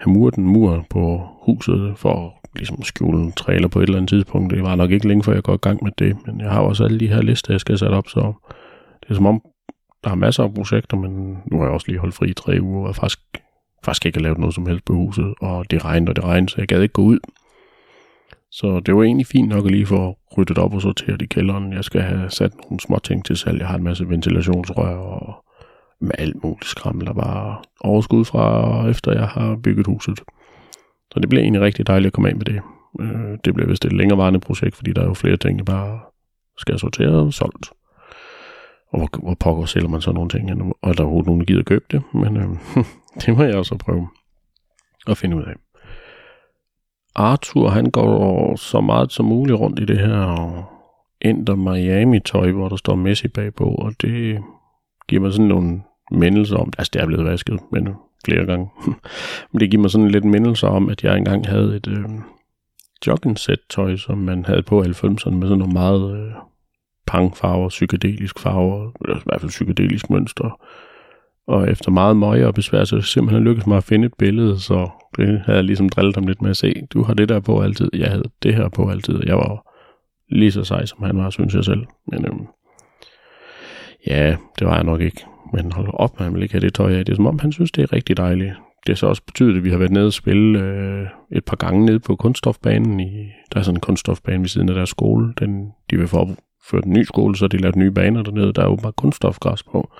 have 0.00 0.12
muret 0.12 0.34
en 0.34 0.46
mur 0.46 0.86
på 0.90 1.28
huset 1.42 1.94
for 1.96 2.34
ligesom 2.56 2.82
skjule 2.82 3.22
en 3.22 3.32
trailer 3.32 3.68
på 3.68 3.78
et 3.78 3.82
eller 3.82 3.96
andet 3.96 4.08
tidspunkt. 4.08 4.54
Det 4.54 4.62
var 4.62 4.74
nok 4.74 4.90
ikke 4.90 5.08
længe, 5.08 5.24
før 5.24 5.32
jeg 5.32 5.42
går 5.42 5.54
i 5.54 5.62
gang 5.62 5.84
med 5.84 5.92
det, 5.98 6.16
men 6.26 6.40
jeg 6.40 6.50
har 6.50 6.60
også 6.60 6.84
alle 6.84 7.00
de 7.00 7.08
her 7.08 7.22
lister, 7.22 7.52
jeg 7.52 7.60
skal 7.60 7.78
sætte 7.78 7.94
op, 7.94 8.08
så 8.08 8.32
det 9.02 9.10
er 9.10 9.14
som 9.14 9.26
om, 9.26 9.42
der 10.04 10.10
er 10.10 10.14
masser 10.14 10.42
af 10.42 10.54
projekter, 10.54 10.96
men 10.96 11.38
nu 11.46 11.58
har 11.58 11.64
jeg 11.64 11.72
også 11.72 11.86
lige 11.88 11.98
holdt 11.98 12.14
fri 12.14 12.28
i 12.28 12.32
tre 12.32 12.58
uger, 12.60 12.80
og 12.80 12.86
jeg 12.86 12.96
faktisk, 12.96 13.20
faktisk 13.84 14.06
ikke 14.06 14.18
har 14.18 14.22
lavet 14.22 14.38
noget 14.38 14.54
som 14.54 14.66
helst 14.66 14.84
på 14.84 14.92
huset, 14.92 15.34
og 15.40 15.70
det 15.70 15.84
regnede 15.84 16.10
og 16.10 16.16
det 16.16 16.24
regnede, 16.24 16.50
så 16.50 16.56
jeg 16.58 16.68
gad 16.68 16.82
ikke 16.82 16.92
gå 16.92 17.02
ud. 17.02 17.18
Så 18.58 18.80
det 18.80 18.96
var 18.96 19.02
egentlig 19.02 19.26
fint 19.26 19.48
nok 19.48 19.64
at 19.64 19.70
lige 19.70 19.86
få 19.86 20.18
ryddet 20.38 20.58
op 20.58 20.74
og 20.74 20.82
sorteret 20.82 21.22
i 21.22 21.26
kælderen. 21.26 21.72
Jeg 21.72 21.84
skal 21.84 22.00
have 22.00 22.30
sat 22.30 22.52
nogle 22.64 22.80
små 22.80 22.98
ting 22.98 23.24
til 23.24 23.36
salg. 23.36 23.58
Jeg 23.58 23.68
har 23.68 23.76
en 23.76 23.84
masse 23.84 24.08
ventilationsrør 24.08 24.96
og 24.96 25.44
med 26.00 26.10
alt 26.18 26.44
muligt 26.44 26.64
skrammel, 26.64 27.06
der 27.06 27.12
bare 27.12 27.62
overskud 27.80 28.24
fra, 28.24 28.88
efter 28.88 29.12
jeg 29.12 29.28
har 29.28 29.56
bygget 29.56 29.86
huset. 29.86 30.20
Så 31.12 31.20
det 31.20 31.28
bliver 31.28 31.42
egentlig 31.42 31.62
rigtig 31.62 31.86
dejligt 31.86 32.06
at 32.06 32.12
komme 32.12 32.28
af 32.28 32.36
med 32.36 32.44
det. 32.44 32.60
Øh, 33.00 33.38
det 33.44 33.54
bliver 33.54 33.68
vist 33.68 33.84
et 33.84 33.92
længerevarende 33.92 34.40
projekt, 34.40 34.76
fordi 34.76 34.92
der 34.92 35.02
er 35.02 35.06
jo 35.06 35.14
flere 35.14 35.36
ting, 35.36 35.58
jeg 35.58 35.64
bare 35.64 36.00
skal 36.58 36.78
sortere 36.78 37.10
og 37.10 37.32
solgt. 37.32 37.72
Og 38.92 38.98
hvor, 38.98 39.08
hvor 39.22 39.34
pokker 39.34 39.64
sælger 39.64 39.88
man 39.88 40.00
så 40.00 40.12
nogle 40.12 40.30
ting, 40.30 40.62
og 40.82 40.90
er 40.90 40.92
der 40.92 41.02
overhovedet 41.02 41.26
nogen, 41.26 41.40
der 41.40 41.46
gider 41.46 41.62
købe 41.62 41.84
det. 41.90 42.02
Men 42.12 42.36
øh, 42.36 42.48
det 43.26 43.36
må 43.36 43.42
jeg 43.42 43.56
også 43.56 43.76
prøve 43.76 44.08
at 45.06 45.18
finde 45.18 45.36
ud 45.36 45.42
af. 45.42 45.63
Arthur, 47.14 47.68
han 47.68 47.90
går 47.90 48.56
så 48.56 48.80
meget 48.80 49.12
som 49.12 49.24
muligt 49.24 49.58
rundt 49.58 49.80
i 49.80 49.84
det 49.84 49.98
her 49.98 50.74
Inter 51.20 51.54
Miami 51.54 52.20
tøj, 52.20 52.52
hvor 52.52 52.68
der 52.68 52.76
står 52.76 52.94
Messi 52.94 53.28
bagpå, 53.28 53.64
og 53.64 53.92
det 54.02 54.42
giver 55.08 55.22
mig 55.22 55.32
sådan 55.32 55.46
nogle 55.46 55.82
mindelser 56.10 56.56
om, 56.56 56.72
altså 56.78 56.90
det 56.92 57.02
er 57.02 57.06
blevet 57.06 57.24
vasket, 57.24 57.60
men 57.72 57.88
flere 58.24 58.46
gange. 58.46 58.70
men 59.52 59.60
det 59.60 59.70
giver 59.70 59.80
mig 59.80 59.90
sådan 59.90 60.10
lidt 60.10 60.24
mindelser 60.24 60.68
om, 60.68 60.88
at 60.88 61.04
jeg 61.04 61.16
engang 61.16 61.48
havde 61.48 61.76
et 61.76 61.86
øh, 61.86 62.04
jogging-sæt-tøj, 63.06 63.96
som 63.96 64.18
man 64.18 64.44
havde 64.44 64.62
på 64.62 64.82
90'erne 64.82 65.30
med 65.30 65.48
sådan 65.48 65.58
nogle 65.58 65.72
meget 65.72 66.16
øh, 66.16 66.32
pangfarver, 67.06 67.68
psykedelisk 67.68 68.38
farver, 68.38 68.90
eller 69.04 69.16
i 69.16 69.22
hvert 69.24 69.40
fald 69.40 69.50
psykedelisk 69.50 70.10
mønster. 70.10 70.60
Og 71.46 71.70
efter 71.70 71.90
meget 71.90 72.16
møje 72.16 72.46
og 72.46 72.54
besvær, 72.54 72.84
så 72.84 73.00
simpelthen 73.00 73.44
lykkedes 73.44 73.66
mig 73.66 73.76
at 73.76 73.84
finde 73.84 74.06
et 74.06 74.14
billede, 74.18 74.60
så 74.60 74.88
det 75.16 75.26
havde 75.28 75.56
jeg 75.56 75.64
ligesom 75.64 75.88
drillet 75.88 76.14
ham 76.14 76.26
lidt 76.26 76.42
med 76.42 76.50
at 76.50 76.56
se. 76.56 76.74
Du 76.92 77.02
har 77.02 77.14
det 77.14 77.28
der 77.28 77.40
på 77.40 77.60
altid, 77.60 77.90
jeg 77.94 78.10
havde 78.10 78.30
det 78.42 78.54
her 78.54 78.68
på 78.68 78.90
altid. 78.90 79.20
Jeg 79.26 79.36
var 79.36 79.74
lige 80.30 80.52
så 80.52 80.64
sej, 80.64 80.86
som 80.86 81.02
han 81.02 81.16
var, 81.16 81.30
synes 81.30 81.54
jeg 81.54 81.64
selv. 81.64 81.82
Men 82.06 82.26
øhm, 82.26 82.46
ja, 84.06 84.36
det 84.58 84.66
var 84.66 84.74
jeg 84.74 84.84
nok 84.84 85.00
ikke. 85.00 85.24
Men 85.52 85.72
hold 85.72 85.88
op, 85.92 86.18
han 86.18 86.34
vil 86.34 86.42
ikke 86.42 86.54
have 86.54 86.60
det 86.60 86.74
tøj 86.74 86.92
af. 86.92 87.04
Det 87.04 87.12
er 87.12 87.16
som 87.16 87.26
om, 87.26 87.38
han 87.38 87.52
synes, 87.52 87.72
det 87.72 87.82
er 87.82 87.92
rigtig 87.92 88.16
dejligt. 88.16 88.52
Det 88.86 88.92
har 88.92 88.94
så 88.94 89.06
også 89.06 89.22
betydet, 89.26 89.56
at 89.56 89.64
vi 89.64 89.70
har 89.70 89.78
været 89.78 89.90
nede 89.90 90.06
og 90.06 90.12
spille 90.12 90.60
øh, 90.60 91.06
et 91.32 91.44
par 91.44 91.56
gange 91.56 91.86
nede 91.86 92.00
på 92.00 92.16
kunststofbanen. 92.16 93.00
I, 93.00 93.30
der 93.52 93.58
er 93.58 93.62
sådan 93.62 93.76
en 93.76 93.80
kunststofbane 93.80 94.40
ved 94.40 94.48
siden 94.48 94.68
af 94.68 94.74
deres 94.74 94.88
skole. 94.88 95.34
Den, 95.38 95.66
de 95.90 95.96
vil 95.96 96.08
få 96.08 96.18
opført 96.18 96.84
en 96.84 96.92
ny 96.92 97.04
skole, 97.04 97.36
så 97.36 97.48
de 97.48 97.56
lavet 97.56 97.76
nye 97.76 97.90
baner 97.90 98.22
dernede. 98.22 98.52
Der 98.52 98.62
er 98.62 98.66
jo 98.66 98.76
bare 98.76 98.92
kunststofgræs 98.92 99.62
på. 99.62 99.92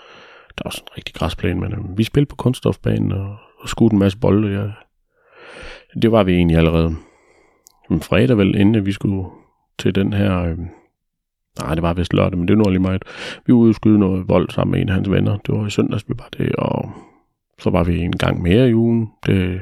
Der 0.58 0.62
er 0.64 0.68
også 0.68 0.82
en 0.82 0.96
rigtig 0.96 1.14
græsplæne, 1.14 1.60
men 1.60 1.72
øh, 1.72 1.98
vi 1.98 2.04
spillede 2.04 2.28
på 2.28 2.36
kunststofbanen 2.36 3.12
og, 3.12 3.36
og 3.60 3.68
skudte 3.68 3.94
en 3.94 3.98
masse 3.98 4.18
bolde. 4.18 4.60
Ja. 4.60 4.70
det 6.00 6.12
var 6.12 6.22
vi 6.22 6.34
egentlig 6.34 6.56
allerede. 6.56 6.96
Men 7.90 8.00
fredag 8.00 8.38
vel, 8.38 8.54
inden 8.54 8.86
vi 8.86 8.92
skulle 8.92 9.28
til 9.78 9.94
den 9.94 10.12
her... 10.12 10.42
Øh, 10.42 10.58
nej, 11.60 11.74
det 11.74 11.82
var 11.82 11.94
vist 11.94 12.14
lørdag, 12.14 12.38
men 12.38 12.48
det 12.48 12.58
var 12.58 12.70
lige 12.70 12.78
meget. 12.78 13.02
Vi 13.46 13.52
var 13.52 13.58
ude 13.58 13.70
og 13.70 13.74
skyde 13.74 13.98
noget 13.98 14.28
vold 14.28 14.50
sammen 14.50 14.72
med 14.72 14.80
en 14.80 14.88
af 14.88 14.94
hans 14.94 15.10
venner. 15.10 15.36
Det 15.36 15.54
var 15.54 15.66
i 15.66 15.70
søndags, 15.70 16.08
vi 16.08 16.14
var 16.18 16.28
det, 16.38 16.56
og 16.56 16.92
så 17.58 17.70
var 17.70 17.84
vi 17.84 17.98
en 17.98 18.16
gang 18.16 18.42
mere 18.42 18.68
i 18.68 18.74
ugen. 18.74 19.10
Det, 19.26 19.60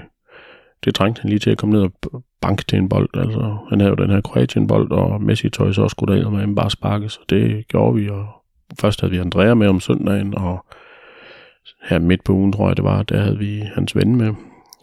det 0.84 0.94
trængte 0.94 1.22
han 1.22 1.28
lige 1.28 1.38
til 1.38 1.50
at 1.50 1.58
komme 1.58 1.72
ned 1.72 1.82
og 2.12 2.22
banke 2.40 2.64
til 2.64 2.78
en 2.78 2.88
bold. 2.88 3.08
Altså, 3.14 3.56
han 3.68 3.80
havde 3.80 3.90
jo 3.90 4.04
den 4.04 4.10
her 4.10 4.20
Kroatien-bold, 4.20 4.90
og 4.90 5.22
Messi 5.22 5.50
tøj 5.50 5.72
så 5.72 5.88
skulle 5.88 6.16
der 6.16 6.30
med 6.30 6.44
en 6.44 6.54
bare 6.54 6.70
sparke, 6.70 7.08
så 7.08 7.20
det 7.28 7.68
gjorde 7.68 7.94
vi. 7.94 8.08
Og 8.08 8.26
først 8.80 9.00
havde 9.00 9.10
vi 9.10 9.18
Andrea 9.18 9.54
med 9.54 9.68
om 9.68 9.80
søndagen, 9.80 10.38
og 10.38 10.66
her 11.82 11.98
midt 11.98 12.24
på 12.24 12.32
ugen, 12.32 12.52
tror 12.52 12.68
jeg 12.68 12.76
det 12.76 12.84
var, 12.84 13.02
der 13.02 13.20
havde 13.20 13.38
vi 13.38 13.60
hans 13.74 13.96
ven 13.96 14.16
med. 14.16 14.34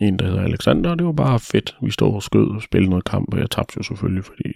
En, 0.01 0.19
der 0.19 0.25
hedder 0.25 0.43
Alexander, 0.43 0.89
og 0.89 0.99
det 0.99 1.05
var 1.05 1.11
bare 1.11 1.39
fedt. 1.39 1.77
Vi 1.81 1.91
stod 1.91 2.13
og 2.13 2.23
skød 2.23 2.55
og 2.55 2.61
spillede 2.61 2.89
noget 2.89 3.05
kamp, 3.05 3.33
og 3.33 3.39
jeg 3.39 3.49
tabte 3.49 3.73
jo 3.77 3.83
selvfølgelig, 3.83 4.23
fordi... 4.23 4.49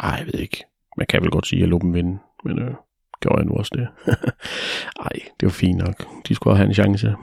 Ej, 0.00 0.10
jeg 0.18 0.26
ved 0.26 0.40
ikke. 0.40 0.64
Man 0.96 1.06
kan 1.06 1.22
vel 1.22 1.30
godt 1.30 1.46
sige, 1.46 1.58
at 1.58 1.60
jeg 1.60 1.68
lå 1.68 1.78
dem 1.78 1.94
vinde, 1.94 2.18
men 2.44 2.58
øh, 2.58 2.74
gjorde 3.20 3.38
jeg 3.38 3.46
nu 3.46 3.52
også 3.52 3.72
det. 3.74 3.88
Ej, 5.06 5.12
det 5.40 5.46
var 5.46 5.50
fint 5.50 5.78
nok. 5.78 6.06
De 6.28 6.34
skulle 6.34 6.56
have 6.56 6.66
en 6.68 6.74
chance. 6.74 7.14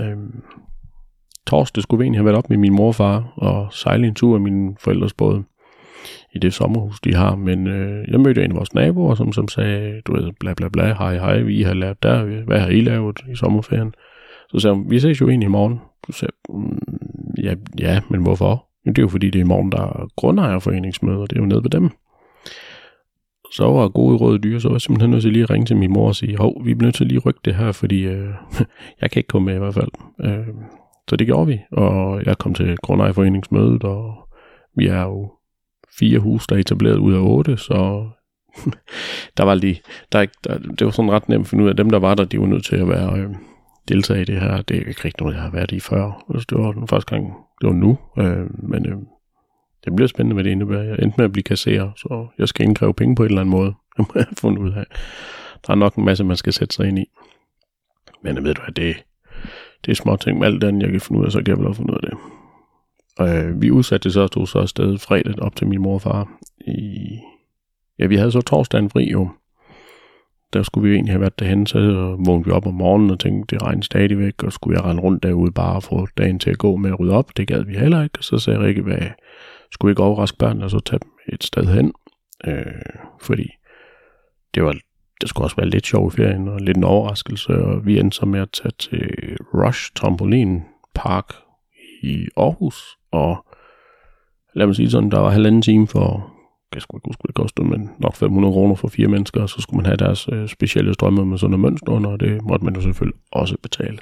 Øhm, 0.00 0.42
torsdag 1.46 1.82
skulle 1.82 1.98
vi 1.98 2.04
egentlig 2.04 2.18
have 2.18 2.24
været 2.24 2.38
op 2.38 2.50
med 2.50 2.58
min 2.58 2.72
morfar 2.72 3.32
og 3.36 3.52
og 3.52 3.72
sejle 3.72 4.06
en 4.06 4.14
tur 4.14 4.34
af 4.34 4.40
mine 4.40 4.76
forældres 4.80 5.14
båd 5.14 5.42
i 6.34 6.38
det 6.38 6.54
sommerhus, 6.54 7.00
de 7.00 7.14
har. 7.14 7.36
Men 7.36 7.66
øh, 7.66 8.08
jeg 8.08 8.20
mødte 8.20 8.44
en 8.44 8.50
af 8.50 8.56
vores 8.56 8.74
naboer, 8.74 9.14
som, 9.14 9.32
som 9.32 9.48
sagde, 9.48 10.02
du 10.06 10.12
ved, 10.12 10.32
bla 10.40 10.54
bla 10.54 10.68
bla, 10.68 10.94
hej 10.94 11.18
hej, 11.18 11.40
vi 11.40 11.62
har 11.62 11.74
lavet 11.74 12.02
der, 12.02 12.44
hvad 12.44 12.60
har 12.60 12.68
I 12.68 12.80
lavet 12.80 13.20
i 13.32 13.36
sommerferien? 13.36 13.94
Så 14.50 14.58
sagde 14.58 14.76
hun, 14.76 14.90
vi 14.90 15.00
ses 15.00 15.20
jo 15.20 15.28
egentlig 15.28 15.46
i 15.46 15.50
morgen. 15.50 15.80
Så 16.06 16.18
sagde 16.18 16.32
mm, 16.48 16.78
ja, 17.42 17.54
ja, 17.78 18.00
men 18.10 18.22
hvorfor? 18.22 18.66
Men 18.84 18.94
det 18.94 19.02
er 19.02 19.04
jo 19.04 19.08
fordi, 19.08 19.30
det 19.30 19.38
er 19.38 19.44
i 19.44 19.48
morgen, 19.48 19.72
der 19.72 19.82
er 19.82 20.08
grundejerforeningsmøde, 20.16 21.18
og 21.18 21.30
det 21.30 21.36
er 21.36 21.40
jo 21.40 21.46
nede 21.46 21.62
ved 21.62 21.70
dem. 21.70 21.90
Så 23.52 23.64
var 23.64 23.88
gode 23.88 24.16
røde 24.16 24.38
dyre, 24.38 24.60
så 24.60 24.68
var 24.68 24.74
jeg 24.74 24.80
simpelthen 24.80 25.10
nødt 25.10 25.22
til 25.22 25.32
lige 25.32 25.42
at 25.42 25.50
ringe 25.50 25.66
til 25.66 25.76
min 25.76 25.92
mor 25.92 26.08
og 26.08 26.14
sige, 26.14 26.36
hov, 26.36 26.64
vi 26.64 26.70
er 26.70 26.76
nødt 26.82 26.94
til 26.94 27.06
lige 27.06 27.16
at 27.16 27.26
rykke 27.26 27.40
det 27.44 27.54
her, 27.54 27.72
fordi 27.72 28.02
øh, 28.02 28.34
jeg 29.00 29.10
kan 29.10 29.20
ikke 29.20 29.28
komme 29.28 29.46
med 29.46 29.54
i 29.54 29.58
hvert 29.58 29.74
fald. 29.74 29.90
Øh, 30.20 30.54
så 31.08 31.16
det 31.16 31.26
gjorde 31.26 31.46
vi, 31.46 31.60
og 31.72 32.22
jeg 32.26 32.38
kom 32.38 32.54
til 32.54 32.76
grundejerforeningsmødet, 32.76 33.84
og 33.84 34.14
vi 34.76 34.86
er 34.86 35.02
jo 35.02 35.30
fire 35.98 36.18
hus, 36.18 36.46
der 36.46 36.56
er 36.56 36.60
etableret 36.60 36.96
ud 36.96 37.14
af 37.14 37.20
otte, 37.20 37.56
så 37.56 38.08
der 39.36 39.44
var 39.44 39.54
lige, 39.54 39.80
der, 40.12 40.26
der, 40.44 40.58
det 40.58 40.84
var 40.84 40.90
sådan 40.90 41.10
ret 41.10 41.28
nemt 41.28 41.40
at 41.40 41.46
finde 41.48 41.64
ud 41.64 41.68
af, 41.68 41.76
dem 41.76 41.90
der 41.90 41.98
var 41.98 42.14
der, 42.14 42.24
de 42.24 42.40
var 42.40 42.46
nødt 42.46 42.64
til 42.64 42.76
at 42.76 42.88
være 42.88 43.18
øh, 43.18 43.30
deltage 43.88 44.20
i 44.20 44.24
det 44.24 44.40
her. 44.40 44.62
Det 44.62 44.76
er 44.76 44.88
ikke 44.88 45.04
rigtig 45.04 45.22
noget, 45.22 45.34
jeg 45.34 45.42
har 45.42 45.50
været 45.50 45.72
i 45.72 45.80
før. 45.80 46.24
Altså, 46.34 46.46
det 46.50 46.58
var 46.58 46.72
den 46.72 46.88
første 46.88 47.14
gang, 47.14 47.26
det 47.60 47.66
var 47.68 47.74
nu, 47.74 47.98
øh, 48.18 48.68
men 48.68 48.86
øh, 48.86 48.96
det 49.84 49.96
bliver 49.96 50.08
spændende, 50.08 50.34
hvad 50.34 50.44
det 50.44 50.50
indebærer. 50.50 50.82
Jeg 50.82 50.98
endte 51.02 51.14
med 51.18 51.24
at 51.24 51.32
blive 51.32 51.42
kasserer, 51.42 51.90
så 51.96 52.26
jeg 52.38 52.48
skal 52.48 52.66
indkræve 52.66 52.94
penge 52.94 53.16
på 53.16 53.22
en 53.22 53.28
eller 53.28 53.40
anden 53.40 53.50
måde. 53.50 53.74
Det 53.96 54.06
må 54.08 54.12
jeg 54.14 54.24
have 54.24 54.36
fundet 54.38 54.62
ud 54.62 54.72
af. 54.72 54.84
Der 55.66 55.72
er 55.72 55.74
nok 55.74 55.94
en 55.94 56.04
masse, 56.04 56.24
man 56.24 56.36
skal 56.36 56.52
sætte 56.52 56.74
sig 56.74 56.88
ind 56.88 56.98
i. 56.98 57.06
Men 58.22 58.36
jeg 58.36 58.44
ved 58.44 58.54
du 58.54 58.62
hvad, 58.62 58.74
det, 58.74 59.04
det 59.84 59.90
er 59.90 59.94
små 59.94 60.16
ting 60.16 60.38
med 60.38 60.46
alt 60.46 60.62
det, 60.62 60.82
jeg 60.82 60.90
kan 60.90 61.00
finde 61.00 61.20
ud 61.20 61.26
af, 61.26 61.32
så 61.32 61.38
kan 61.38 61.48
jeg 61.48 61.58
vel 61.58 61.66
også 61.66 61.78
finde 61.78 61.92
ud 61.92 61.98
af 62.02 62.10
det. 62.10 62.18
Øh, 63.20 63.62
vi 63.62 63.70
udsatte 63.70 64.04
det 64.04 64.12
så 64.12 64.20
og 64.20 64.28
stod 64.28 64.46
så 64.46 64.58
afsted 64.58 64.98
fredag 64.98 65.42
op 65.42 65.56
til 65.56 65.66
min 65.66 65.82
mor 65.82 65.94
og 65.94 66.02
far. 66.02 66.28
I, 66.60 67.18
ja, 67.98 68.06
vi 68.06 68.16
havde 68.16 68.32
så 68.32 68.40
torsdagen 68.40 68.90
fri 68.90 69.10
jo. 69.10 69.28
Der 70.52 70.62
skulle 70.62 70.88
vi 70.88 70.94
egentlig 70.94 71.12
have 71.12 71.20
været 71.20 71.38
derhen, 71.38 71.66
så 71.66 71.78
vågnede 72.26 72.44
vi 72.44 72.50
op 72.50 72.66
om 72.66 72.74
morgenen 72.74 73.10
og 73.10 73.20
tænkte, 73.20 73.54
det 73.54 73.62
regnede 73.62 73.86
stadigvæk, 73.86 74.42
og 74.42 74.52
skulle 74.52 74.78
jeg 74.78 74.84
rende 74.84 75.02
rundt 75.02 75.22
derude 75.22 75.52
bare 75.52 75.76
og 75.76 75.82
få 75.82 76.06
dagen 76.18 76.38
til 76.38 76.50
at 76.50 76.58
gå 76.58 76.76
med 76.76 76.90
at 76.90 77.00
rydde 77.00 77.12
op. 77.12 77.36
Det 77.36 77.48
gad 77.48 77.64
vi 77.64 77.74
heller 77.74 78.02
ikke. 78.02 78.18
Så 78.20 78.38
sagde 78.38 78.60
Rikke, 78.60 78.82
hvad, 78.82 78.98
skulle 79.72 79.92
ikke 79.92 80.02
overraske 80.02 80.38
børnene 80.38 80.64
og 80.64 80.70
så 80.70 80.80
tage 80.80 81.00
dem 81.02 81.10
et 81.32 81.44
sted 81.44 81.64
hen? 81.64 81.92
Øh, 82.46 82.64
fordi 83.20 83.50
det 84.54 84.64
var 84.64 84.74
det 85.20 85.28
skulle 85.28 85.46
også 85.46 85.56
være 85.56 85.68
lidt 85.68 85.86
sjov 85.86 86.06
i 86.06 86.16
ferien 86.16 86.48
og 86.48 86.60
lidt 86.60 86.76
en 86.76 86.84
overraskelse, 86.84 87.48
og 87.48 87.86
vi 87.86 87.98
endte 87.98 88.16
så 88.16 88.26
med 88.26 88.40
at 88.40 88.50
tage 88.50 88.72
til 88.78 89.36
Rush 89.54 89.92
Trampolin 89.94 90.62
Park 90.94 91.34
i 92.02 92.28
Aarhus, 92.36 92.97
og 93.10 93.46
lad 94.54 94.66
mig 94.66 94.76
sige 94.76 94.90
sådan, 94.90 95.10
der 95.10 95.18
var 95.18 95.30
halvanden 95.30 95.62
time 95.62 95.86
for, 95.86 96.32
jeg 96.74 96.82
skulle 96.82 96.98
ikke 96.98 97.08
huske, 97.08 97.22
det 97.26 97.34
kostede, 97.34 97.68
men 97.68 97.90
nok 97.98 98.14
500 98.14 98.52
kroner 98.52 98.74
for 98.74 98.88
fire 98.88 99.08
mennesker, 99.08 99.42
og 99.42 99.48
så 99.48 99.60
skulle 99.60 99.76
man 99.76 99.86
have 99.86 99.96
deres 99.96 100.28
øh, 100.32 100.48
specielle 100.48 100.94
strømme 100.94 101.24
med 101.26 101.38
sådan 101.38 101.54
en 101.54 101.60
mønster 101.60 101.92
under, 101.92 102.10
og 102.10 102.20
det 102.20 102.42
måtte 102.42 102.64
man 102.64 102.74
jo 102.74 102.80
selvfølgelig 102.80 103.20
også 103.32 103.56
betale. 103.62 103.98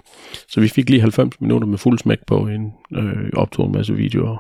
Så 0.48 0.60
vi 0.60 0.68
fik 0.68 0.90
lige 0.90 1.00
90 1.00 1.40
minutter 1.40 1.68
med 1.68 1.78
fuld 1.78 1.98
smæk 1.98 2.18
på 2.26 2.36
en, 2.38 2.72
øh, 2.94 3.30
optog 3.36 3.66
en 3.66 3.72
masse 3.72 3.94
videoer, 3.94 4.36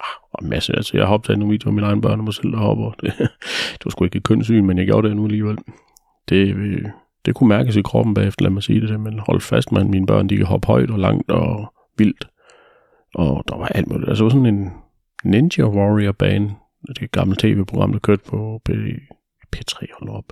ah, 0.00 0.32
og 0.32 0.38
en 0.42 0.50
masse, 0.50 0.76
altså 0.76 0.96
jeg 0.96 1.06
har 1.06 1.14
optaget 1.14 1.38
nogle 1.38 1.52
videoer 1.52 1.70
af 1.70 1.74
mine 1.74 1.86
egne 1.86 2.00
børn 2.00 2.18
og 2.18 2.24
mig 2.24 2.34
selv 2.34 2.52
deroppe, 2.52 2.84
og 2.84 2.94
det, 3.00 3.12
det 3.72 3.84
var 3.84 3.90
sgu 3.90 4.04
ikke 4.04 4.16
et 4.16 4.22
kønssyn, 4.22 4.66
men 4.66 4.78
jeg 4.78 4.86
gjorde 4.86 5.08
det 5.08 5.16
nu 5.16 5.24
alligevel. 5.24 5.58
Det, 6.28 6.56
øh, 6.56 6.84
det 7.24 7.34
kunne 7.34 7.48
mærkes 7.48 7.76
i 7.76 7.82
kroppen 7.82 8.14
bagefter, 8.14 8.42
lad 8.42 8.50
mig 8.50 8.62
sige 8.62 8.80
det, 8.80 9.00
men 9.00 9.18
hold 9.18 9.40
fast, 9.40 9.72
man, 9.72 9.90
mine 9.90 10.06
børn, 10.06 10.28
de 10.28 10.36
kan 10.36 10.46
hoppe 10.46 10.66
højt 10.66 10.90
og 10.90 10.98
langt 10.98 11.30
og 11.30 11.72
vildt. 11.98 12.28
Og 13.14 13.44
der 13.48 13.56
var 13.56 13.66
alt 13.66 13.88
muligt. 13.88 14.08
Altså 14.08 14.28
sådan 14.30 14.46
en 14.46 14.70
Ninja 15.24 15.64
Warrior 15.64 16.12
bane, 16.12 16.54
det 16.88 17.16
er 17.16 17.34
tv-program, 17.38 17.92
der 17.92 17.98
kørte 17.98 18.22
på 18.24 18.60
P, 18.64 18.70
P3, 19.56 19.86
hold 19.98 20.10
op, 20.10 20.24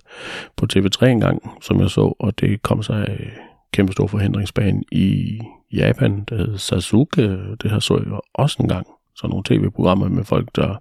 på 0.57 0.67
TV3 0.73 1.07
engang, 1.07 1.51
som 1.63 1.81
jeg 1.81 1.91
så, 1.91 2.15
og 2.19 2.41
det 2.41 2.63
kom 2.63 2.83
sig 2.83 3.09
af 3.09 3.13
øh, 3.21 3.33
kæmpe 3.73 3.93
stor 3.93 4.07
forhindringsbane 4.07 4.83
i 4.93 5.39
Japan, 5.73 6.25
der 6.25 6.37
hed 6.37 6.59
Sasuke. 6.59 7.23
Det 7.63 7.71
her 7.71 7.79
så 7.79 7.97
jeg 7.97 8.21
også 8.35 8.57
engang. 8.61 8.87
Sådan 9.17 9.31
nogle 9.31 9.45
tv-programmer 9.45 10.09
med 10.09 10.25
folk, 10.25 10.49
der 10.57 10.77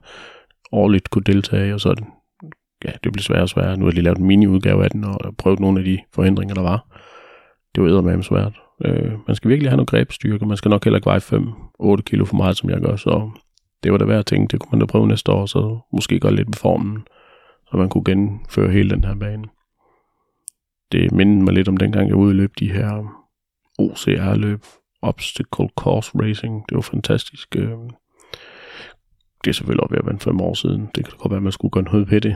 årligt 0.72 1.10
kunne 1.10 1.24
deltage, 1.24 1.74
og 1.74 1.82
sådan. 1.82 2.08
Ja, 2.86 2.92
det 3.04 3.14
blev 3.14 3.22
sværere 3.22 3.44
og 3.44 3.50
sværere. 3.50 3.78
Nu 3.78 3.86
har 3.86 3.92
de 3.92 4.02
lavet 4.02 4.18
en 4.18 4.26
mini-udgave 4.26 4.84
af 4.84 4.90
den, 4.90 5.04
og 5.04 5.20
prøvet 5.38 5.60
nogle 5.60 5.80
af 5.80 5.86
de 5.86 6.00
forhindringer, 6.14 6.56
der 6.56 6.62
var. 6.62 6.86
Det 7.76 7.84
var 7.84 7.90
eddermame 7.90 8.24
svært. 8.24 8.62
Øh, 8.86 9.12
man 9.28 9.36
skal 9.36 9.50
virkelig 9.50 9.70
have 9.70 9.78
noget 9.78 9.90
grebstyrke. 9.90 10.46
Man 10.46 10.58
skal 10.58 10.70
nok 10.70 10.84
heller 10.84 10.98
ikke 10.98 11.06
veje 11.06 11.98
5-8 12.00 12.02
kilo 12.02 12.26
for 12.26 12.36
meget, 12.36 12.58
som 12.58 12.70
jeg 12.70 12.82
gør. 12.82 12.96
Så 12.96 13.32
det 13.84 13.92
var 13.92 13.98
da 13.98 14.06
værd 14.06 14.20
at 14.20 14.26
tænke. 14.26 14.52
Det 14.52 14.60
kunne 14.60 14.70
man 14.72 14.80
da 14.80 14.86
prøve 14.86 15.08
næste 15.08 15.32
år, 15.32 15.46
så 15.46 15.80
måske 15.94 16.20
gøre 16.20 16.36
lidt 16.36 16.48
med 16.48 16.54
formen, 16.54 17.08
så 17.72 17.78
man 17.78 17.90
kunne 17.90 18.04
genføre 18.04 18.72
hele 18.72 18.90
den 18.90 19.04
her 19.04 19.16
bane. 19.16 19.44
Det 20.92 21.12
mindede 21.12 21.44
mig 21.44 21.54
lidt 21.54 21.68
om 21.68 21.78
dengang, 21.78 22.08
jeg 22.08 22.16
udløb 22.16 22.52
de 22.60 22.72
her 22.72 23.04
OCR-løb, 23.80 24.64
Obstacle 25.02 25.70
Course 25.78 26.12
Racing. 26.16 26.66
Det 26.70 26.76
var 26.76 26.82
fantastisk. 26.82 27.56
Øh. 27.56 27.78
Det 29.44 29.50
er 29.50 29.54
selvfølgelig 29.54 29.84
op 29.84 29.92
ved 29.92 29.98
at 29.98 30.06
være 30.06 30.20
fem 30.20 30.42
år 30.42 30.54
siden. 30.54 30.90
Det 30.96 31.06
kan 31.06 31.14
godt 31.18 31.32
være, 31.32 31.38
at 31.38 31.44
man 31.44 31.52
skulle 31.52 31.72
gøre 31.72 31.84
noget 31.84 32.12
ved 32.12 32.22
det. 32.22 32.36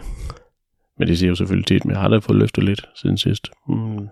Men 0.98 1.08
det 1.08 1.20
ser 1.20 1.28
jo 1.28 1.36
selvfølgelig 1.36 1.66
tit, 1.66 1.86
men 1.86 1.92
jeg 1.92 2.02
har 2.02 2.08
da 2.08 2.18
fået 2.18 2.40
løftet 2.40 2.64
lidt 2.64 2.86
siden 2.96 3.18
sidst. 3.18 3.50
Mm 3.68 4.08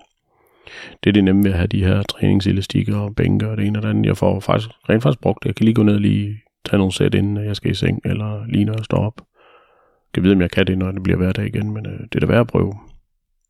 det 1.03 1.09
er 1.09 1.13
det 1.13 1.23
nemme 1.23 1.43
ved 1.43 1.51
at 1.51 1.57
have 1.57 1.67
de 1.67 1.85
her 1.85 2.03
træningselastikker 2.03 2.97
og 2.97 3.15
bænker 3.15 3.47
og 3.47 3.57
det 3.57 3.67
ene 3.67 3.79
og 3.79 3.83
det 3.83 3.89
andet. 3.89 4.05
Jeg 4.05 4.17
får 4.17 4.39
faktisk 4.39 4.69
rent 4.89 5.03
faktisk 5.03 5.21
brugt 5.21 5.43
det. 5.43 5.47
Jeg 5.47 5.55
kan 5.55 5.65
lige 5.65 5.75
gå 5.75 5.83
ned 5.83 5.93
og 5.93 6.01
lige 6.01 6.35
tage 6.69 6.77
nogle 6.77 6.93
sæt, 6.93 7.15
inden 7.15 7.45
jeg 7.45 7.55
skal 7.55 7.71
i 7.71 7.73
seng, 7.73 7.99
eller 8.05 8.45
lige 8.45 8.65
når 8.65 8.73
jeg 8.73 8.85
står 8.85 8.97
op. 8.97 9.17
Jeg 9.17 10.13
kan 10.13 10.23
vide, 10.23 10.33
om 10.33 10.41
jeg 10.41 10.51
kan 10.51 10.67
det, 10.67 10.77
når 10.77 10.91
det 10.91 11.03
bliver 11.03 11.17
hverdag 11.17 11.47
igen, 11.47 11.73
men 11.73 11.85
øh, 11.85 11.99
det 11.99 12.15
er 12.15 12.19
da 12.19 12.25
værd 12.25 12.39
at 12.39 12.47
prøve. 12.47 12.73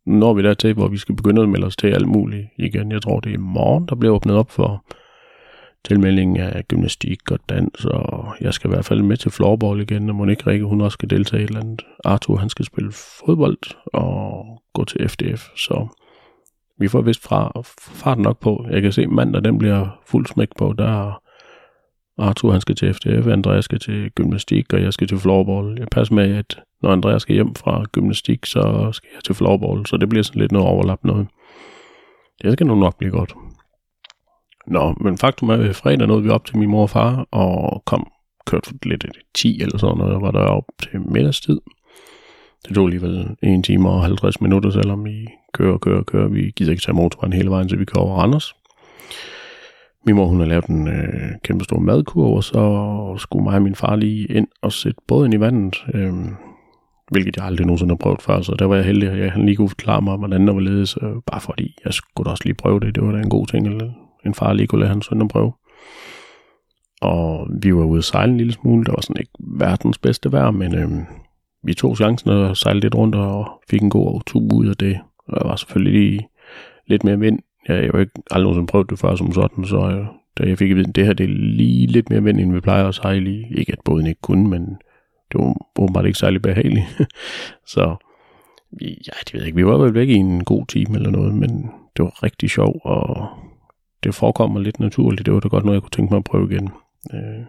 Når 0.05 0.33
vi 0.33 0.41
der 0.41 0.53
til, 0.53 0.73
hvor 0.73 0.87
vi 0.87 0.97
skal 0.97 1.15
begynde 1.15 1.41
at 1.41 1.49
melde 1.49 1.67
os 1.67 1.77
til 1.77 1.87
alt 1.87 2.07
muligt 2.07 2.47
igen. 2.57 2.91
Jeg 2.91 3.01
tror, 3.01 3.19
det 3.19 3.29
er 3.29 3.33
i 3.33 3.37
morgen, 3.37 3.85
der 3.89 3.95
bliver 3.95 4.13
åbnet 4.13 4.35
op 4.35 4.51
for 4.51 4.85
tilmelding 5.85 6.39
af 6.39 6.67
gymnastik 6.67 7.31
og 7.31 7.39
dans, 7.49 7.85
og 7.85 8.35
jeg 8.41 8.53
skal 8.53 8.69
i 8.69 8.73
hvert 8.73 8.85
fald 8.85 9.01
med 9.01 9.17
til 9.17 9.31
floorball 9.31 9.81
igen, 9.81 10.09
og 10.09 10.15
Monique 10.15 10.51
Rikke, 10.51 10.65
hun 10.65 10.81
også 10.81 10.93
skal 10.93 11.09
deltage 11.09 11.41
i 11.41 11.43
et 11.43 11.47
eller 11.47 11.61
andet. 11.61 11.85
Arthur, 12.05 12.35
han 12.37 12.49
skal 12.49 12.65
spille 12.65 12.91
fodbold 12.91 13.57
og 13.93 14.45
gå 14.73 14.85
til 14.85 15.09
FDF, 15.09 15.47
så 15.55 15.87
vi 16.81 16.87
får 16.87 17.01
vist 17.01 17.23
fra 17.23 17.51
fart 17.79 18.19
nok 18.19 18.39
på. 18.39 18.65
Jeg 18.71 18.81
kan 18.81 18.91
se, 18.91 19.07
mandag 19.07 19.43
den 19.43 19.57
bliver 19.57 19.99
fuld 20.05 20.25
smæk 20.25 20.49
på. 20.57 20.73
Der 20.77 21.21
Arthur 22.17 22.51
han 22.51 22.61
skal 22.61 22.75
til 22.75 22.93
FDF, 22.93 23.27
Andreas 23.27 23.65
skal 23.65 23.79
til 23.79 24.11
gymnastik, 24.11 24.73
og 24.73 24.81
jeg 24.81 24.93
skal 24.93 25.07
til 25.07 25.17
floorball. 25.17 25.79
Jeg 25.79 25.87
passer 25.91 26.13
med, 26.13 26.35
at 26.35 26.59
når 26.81 26.91
Andreas 26.91 27.21
skal 27.21 27.35
hjem 27.35 27.55
fra 27.55 27.83
gymnastik, 27.91 28.45
så 28.45 28.89
skal 28.91 29.09
jeg 29.13 29.23
til 29.23 29.35
floorball. 29.35 29.85
Så 29.85 29.97
det 29.97 30.09
bliver 30.09 30.23
sådan 30.23 30.41
lidt 30.41 30.51
noget 30.51 30.67
overlap 30.67 31.03
noget. 31.03 31.27
Det 32.41 32.53
skal 32.53 32.67
nu 32.67 32.75
nok 32.75 32.97
blive 32.97 33.11
godt. 33.11 33.33
Nå, 34.67 34.93
men 35.01 35.17
faktum 35.17 35.49
er, 35.49 35.69
at 35.69 35.75
fredag 35.75 36.07
nåede 36.07 36.23
vi 36.23 36.29
op 36.29 36.45
til 36.45 36.57
min 36.57 36.69
mor 36.69 36.81
og 36.81 36.89
far, 36.89 37.27
og 37.31 37.83
kom 37.85 38.07
kørt 38.47 38.71
lidt 38.85 39.05
10 39.35 39.61
eller 39.61 39.77
sådan 39.77 39.97
noget, 39.97 40.21
var 40.21 40.31
der 40.31 40.39
op 40.39 40.63
til 40.81 41.01
middagstid. 41.01 41.61
Det 42.67 42.75
tog 42.75 42.85
alligevel 42.85 43.35
1 43.43 43.63
time 43.63 43.89
og 43.89 44.03
50 44.03 44.41
minutter, 44.41 44.69
selvom 44.69 45.05
vi 45.05 45.27
kører 45.53 45.73
og 45.73 45.81
kører 45.81 45.97
og 45.97 46.05
kører. 46.05 46.27
Vi 46.27 46.51
gider 46.55 46.71
ikke 46.71 46.83
tage 46.83 46.95
motorvejen 46.95 47.33
hele 47.33 47.49
vejen, 47.49 47.69
så 47.69 47.75
vi 47.75 47.85
kører 47.85 48.03
over 48.03 48.15
Randers. 48.15 48.55
Min 50.05 50.15
mor, 50.15 50.25
hun 50.25 50.39
har 50.39 50.47
lavet 50.47 50.65
en 50.65 50.87
øh, 50.87 51.31
kæmpe 51.43 51.63
stor 51.63 51.79
madkurv, 51.79 52.35
og 52.35 52.43
så 52.43 53.15
skulle 53.17 53.43
mig 53.43 53.55
og 53.55 53.61
min 53.61 53.75
far 53.75 53.95
lige 53.95 54.25
ind 54.25 54.47
og 54.61 54.71
sætte 54.71 55.01
båden 55.07 55.33
i 55.33 55.39
vandet. 55.39 55.85
Øh, 55.93 56.13
hvilket 57.11 57.37
jeg 57.37 57.45
aldrig 57.45 57.65
nogensinde 57.65 57.91
har 57.91 57.97
prøvet 57.97 58.21
før, 58.21 58.41
så 58.41 58.55
der 58.59 58.65
var 58.65 58.75
jeg 58.75 58.85
heldig, 58.85 59.09
at 59.09 59.19
jeg 59.19 59.33
lige 59.37 59.55
kunne 59.55 59.69
forklare 59.69 60.01
mig, 60.01 60.17
hvordan 60.17 60.47
der 60.47 60.53
var 60.53 60.59
ledes, 60.59 60.97
øh, 61.01 61.09
bare 61.31 61.41
fordi 61.41 61.75
jeg 61.85 61.93
skulle 61.93 62.25
da 62.25 62.31
også 62.31 62.43
lige 62.45 62.53
prøve 62.53 62.79
det. 62.79 62.95
Det 62.95 63.03
var 63.03 63.11
da 63.11 63.17
en 63.17 63.29
god 63.29 63.47
ting, 63.47 63.67
eller 63.67 63.89
en 64.25 64.33
far 64.33 64.53
lige 64.53 64.67
kunne 64.67 64.79
lade 64.79 64.91
hans 64.91 65.05
søn 65.05 65.27
prøve. 65.27 65.53
og 67.01 67.47
vi 67.61 67.75
var 67.75 67.83
ude 67.83 67.97
at 67.97 68.03
sejle 68.03 68.31
en 68.31 68.37
lille 68.37 68.53
smule. 68.53 68.85
Det 68.85 68.93
var 68.93 69.01
sådan 69.01 69.19
ikke 69.19 69.31
verdens 69.39 69.97
bedste 69.97 70.31
vejr, 70.31 70.51
men 70.51 70.75
øh, 70.75 70.89
vi 71.63 71.73
tog 71.73 71.97
chancen 71.97 72.29
og 72.29 72.57
sejlede 72.57 72.81
lidt 72.81 72.95
rundt 72.95 73.15
og 73.15 73.47
fik 73.69 73.81
en 73.81 73.89
god 73.89 74.21
tur 74.25 74.53
ud 74.53 74.67
af 74.67 74.75
det. 74.75 74.99
Der 75.39 75.47
var 75.47 75.55
selvfølgelig 75.55 76.27
lidt 76.87 77.03
mere 77.03 77.19
vind. 77.19 77.39
Jeg 77.67 77.75
har 77.75 77.83
jo 77.83 77.97
ikke 77.97 78.11
aldrig 78.31 78.43
nogensinde 78.43 78.67
prøvet 78.67 78.89
det 78.89 78.99
før 78.99 79.15
som 79.15 79.33
sådan, 79.33 79.65
så 79.65 79.77
øh, 79.77 80.05
da 80.37 80.49
jeg 80.49 80.57
fik 80.57 80.71
at 80.71 80.77
vide, 80.77 80.89
at 80.89 80.95
det 80.95 81.05
her 81.05 81.13
det 81.13 81.23
er 81.23 81.33
lige 81.37 81.87
lidt 81.87 82.09
mere 82.09 82.23
vind, 82.23 82.39
end 82.39 82.53
vi 82.53 82.59
plejer 82.59 82.87
at 82.87 82.95
sejle 82.95 83.31
i. 83.31 83.45
Ikke 83.57 83.73
at 83.73 83.79
båden 83.85 84.07
ikke 84.07 84.21
kunne, 84.21 84.49
men 84.49 84.61
det 85.31 85.39
var 85.39 85.55
åbenbart 85.79 86.05
ikke 86.05 86.19
særlig 86.19 86.41
behageligt. 86.41 86.85
så 87.73 87.95
ja, 88.81 89.13
det 89.25 89.33
ved 89.33 89.41
jeg 89.41 89.45
ikke, 89.45 89.55
vi 89.55 89.65
var 89.65 89.77
vel 89.77 89.93
væk 89.93 90.09
i 90.09 90.13
en 90.13 90.43
god 90.43 90.65
time 90.67 90.95
eller 90.95 91.09
noget, 91.09 91.33
men 91.33 91.49
det 91.97 92.03
var 92.05 92.23
rigtig 92.23 92.49
sjovt, 92.49 92.81
og 92.83 93.27
det 94.03 94.15
forekommer 94.15 94.59
lidt 94.59 94.79
naturligt. 94.79 95.25
Det 95.25 95.33
var 95.33 95.39
da 95.39 95.47
godt 95.47 95.65
noget, 95.65 95.75
jeg 95.75 95.81
kunne 95.81 95.89
tænke 95.89 96.13
mig 96.13 96.17
at 96.17 96.23
prøve 96.23 96.51
igen. 96.51 96.69
Øh, 97.13 97.45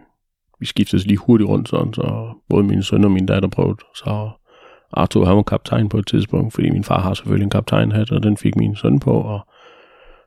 vi 0.59 0.65
skiftede 0.65 1.07
lige 1.07 1.17
hurtigt 1.17 1.49
rundt 1.49 1.69
sådan, 1.69 1.93
så 1.93 2.33
både 2.49 2.63
min 2.63 2.83
søn 2.83 3.03
og 3.03 3.11
min 3.11 3.25
datter 3.25 3.49
prøvede. 3.49 3.77
Så 3.95 4.29
Arthur, 4.93 5.25
han 5.25 5.35
var 5.35 5.43
kaptajn 5.43 5.89
på 5.89 5.97
et 5.97 6.07
tidspunkt, 6.07 6.53
fordi 6.53 6.69
min 6.69 6.83
far 6.83 7.01
har 7.01 7.13
selvfølgelig 7.13 7.43
en 7.43 7.49
kaptajnhat, 7.49 8.11
og 8.11 8.23
den 8.23 8.37
fik 8.37 8.55
min 8.55 8.75
søn 8.75 8.99
på, 8.99 9.11
og 9.11 9.47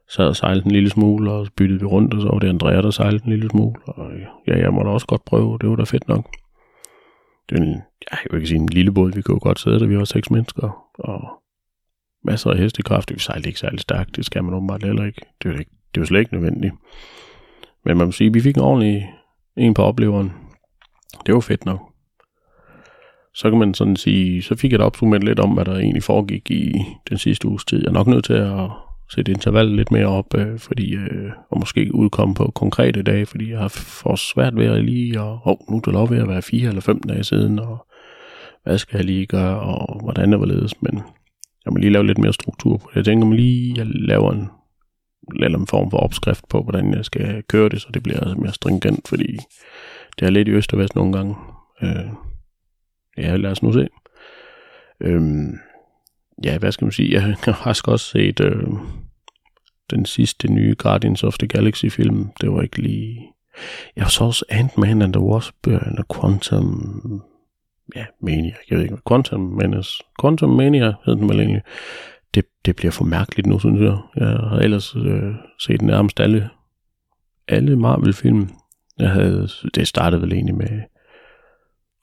så 0.08 0.22
og 0.22 0.36
sejlede 0.36 0.66
en 0.66 0.70
lille 0.70 0.90
smule, 0.90 1.32
og 1.32 1.46
byttede 1.56 1.80
vi 1.80 1.86
rundt, 1.86 2.14
og 2.14 2.20
så 2.20 2.28
var 2.28 2.38
det 2.38 2.48
Andrea, 2.48 2.82
der 2.82 2.90
sejlede 2.90 3.24
en 3.24 3.30
lille 3.30 3.50
smule. 3.50 3.74
Og 3.86 4.10
ja, 4.46 4.58
jeg 4.58 4.72
måtte 4.72 4.88
også 4.88 5.06
godt 5.06 5.24
prøve, 5.24 5.58
det 5.60 5.68
var 5.68 5.76
da 5.76 5.82
fedt 5.82 6.08
nok. 6.08 6.26
Det 7.48 7.58
var 7.58 7.64
en, 7.64 7.72
ja, 7.72 8.16
jeg 8.24 8.30
vil 8.30 8.36
ikke 8.36 8.48
sige 8.48 8.60
en 8.60 8.68
lille 8.68 8.92
båd, 8.92 9.12
vi 9.12 9.22
kunne 9.22 9.40
godt 9.40 9.60
sidde 9.60 9.80
der, 9.80 9.86
vi 9.86 9.98
var 9.98 10.04
seks 10.04 10.30
mennesker, 10.30 10.92
og 10.98 11.28
masser 12.24 12.50
af 12.50 12.58
hestekraft. 12.58 13.14
Vi 13.14 13.18
sejlede 13.18 13.48
ikke 13.48 13.60
særlig 13.60 13.80
stærkt, 13.80 14.16
det 14.16 14.24
skal 14.24 14.44
man 14.44 14.54
åbenbart 14.54 14.82
heller 14.82 15.04
ikke. 15.04 15.22
Det 15.42 15.50
var, 15.50 15.58
ikke, 15.58 15.70
det 15.94 16.00
var 16.00 16.06
slet 16.06 16.20
ikke 16.20 16.34
nødvendigt. 16.34 16.74
Men 17.84 17.98
man 17.98 18.06
må 18.06 18.12
sige, 18.12 18.28
at 18.28 18.34
vi 18.34 18.40
fik 18.40 18.56
en 18.56 18.62
ordentlig 18.62 19.10
en 19.56 19.74
på 19.74 19.82
opleveren. 19.82 20.32
Det 21.26 21.34
var 21.34 21.40
fedt 21.40 21.66
nok. 21.66 21.80
Så 23.36 23.50
kan 23.50 23.58
man 23.58 23.74
sådan 23.74 23.96
sige, 23.96 24.42
så 24.42 24.56
fik 24.56 24.72
jeg 24.72 24.78
da 24.78 24.84
opsummeret 24.84 25.24
lidt 25.24 25.40
om, 25.40 25.50
hvad 25.50 25.64
der 25.64 25.76
egentlig 25.76 26.02
foregik 26.02 26.50
i 26.50 26.72
den 27.08 27.18
sidste 27.18 27.48
uges 27.48 27.64
tid. 27.64 27.80
Jeg 27.80 27.88
er 27.88 27.92
nok 27.92 28.06
nødt 28.06 28.24
til 28.24 28.32
at 28.32 28.70
sætte 29.14 29.32
intervallet 29.32 29.76
lidt 29.76 29.90
mere 29.92 30.06
op, 30.06 30.34
øh, 30.36 30.58
fordi, 30.58 30.94
øh, 30.94 31.30
og 31.50 31.58
måske 31.58 31.94
udkomme 31.94 32.34
på 32.34 32.50
konkrete 32.54 33.02
dage, 33.02 33.26
fordi 33.26 33.50
jeg 33.50 33.58
har 33.58 33.68
for 33.68 34.16
svært 34.16 34.56
ved 34.56 34.66
at 34.66 34.84
lige, 34.84 35.20
og 35.20 35.40
oh, 35.44 35.56
nu 35.70 35.76
er 35.76 35.80
det 35.80 35.92
lov 35.92 36.10
ved 36.10 36.18
at 36.18 36.28
være 36.28 36.42
fire 36.42 36.68
eller 36.68 36.80
fem 36.80 37.00
dage 37.00 37.24
siden, 37.24 37.58
og 37.58 37.86
hvad 38.64 38.78
skal 38.78 38.96
jeg 38.96 39.04
lige 39.04 39.26
gøre, 39.26 39.60
og 39.60 40.00
hvordan 40.02 40.32
det 40.32 40.40
var 40.40 40.46
ledes, 40.46 40.82
men 40.82 40.94
jeg 41.64 41.72
må 41.72 41.76
lige 41.76 41.92
lave 41.92 42.06
lidt 42.06 42.18
mere 42.18 42.32
struktur 42.32 42.76
på 42.76 42.88
det. 42.90 42.96
Jeg 42.96 43.04
tænker 43.04 43.26
mig 43.26 43.36
lige, 43.36 43.74
jeg 43.76 43.86
laver 43.86 44.32
en, 44.32 44.48
eller 45.42 45.58
en 45.58 45.66
form 45.66 45.90
for 45.90 45.98
opskrift 45.98 46.48
på, 46.48 46.62
hvordan 46.62 46.94
jeg 46.94 47.04
skal 47.04 47.42
køre 47.48 47.68
det, 47.68 47.80
så 47.80 47.88
det 47.94 48.02
bliver 48.02 48.34
mere 48.34 48.52
stringent, 48.52 49.08
fordi 49.08 49.38
det 50.18 50.26
er 50.26 50.30
lidt 50.30 50.48
i 50.48 50.50
øst 50.50 50.72
og 50.72 50.78
vest 50.78 50.96
nogle 50.96 51.12
gange. 51.12 51.34
Øh, 51.82 52.10
ja, 53.18 53.36
lad 53.36 53.50
os 53.50 53.62
nu 53.62 53.72
se. 53.72 53.88
Øhm, 55.00 55.58
ja, 56.44 56.58
hvad 56.58 56.72
skal 56.72 56.84
man 56.84 56.92
sige? 56.92 57.12
Jeg 57.12 57.22
har 57.44 57.52
faktisk 57.52 57.88
også 57.88 58.06
set 58.06 58.40
øh, 58.40 58.68
den 59.90 60.06
sidste 60.06 60.52
nye 60.52 60.74
Guardians 60.78 61.24
of 61.24 61.38
the 61.38 61.48
Galaxy 61.48 61.86
film. 61.86 62.30
Det 62.40 62.52
var 62.52 62.62
ikke 62.62 62.82
lige... 62.82 63.32
Jeg 63.96 64.06
så 64.06 64.24
også 64.24 64.44
Ant-Man 64.50 65.02
and 65.02 65.12
the 65.12 65.22
Wasp 65.22 65.68
øh, 65.68 65.86
and 65.86 65.98
Quantum... 66.14 67.22
Ja, 67.96 68.04
Mania. 68.22 68.54
Jeg 68.70 68.76
ved 68.76 68.82
ikke, 68.82 68.94
hvad 68.94 69.02
Quantum 69.08 69.40
Menace... 69.40 70.02
Quantum 70.20 70.50
Mania 70.50 70.94
hed 71.04 71.16
den 71.16 71.28
vel 71.28 71.40
egentlig. 71.40 71.62
Det, 72.34 72.44
det 72.64 72.76
bliver 72.76 72.92
for 72.92 73.04
mærkeligt 73.04 73.46
nu, 73.46 73.58
synes 73.58 73.80
jeg. 73.80 73.98
Jeg 74.16 74.28
har 74.28 74.58
ellers 74.58 74.96
øh, 74.96 75.34
set 75.60 75.82
nærmest 75.82 76.20
alle, 76.20 76.50
alle 77.48 77.76
Marvel-film. 77.76 78.50
Jeg 78.98 79.10
havde, 79.10 79.48
det 79.74 79.88
startede 79.88 80.22
vel 80.22 80.32
egentlig 80.32 80.54
med 80.54 80.80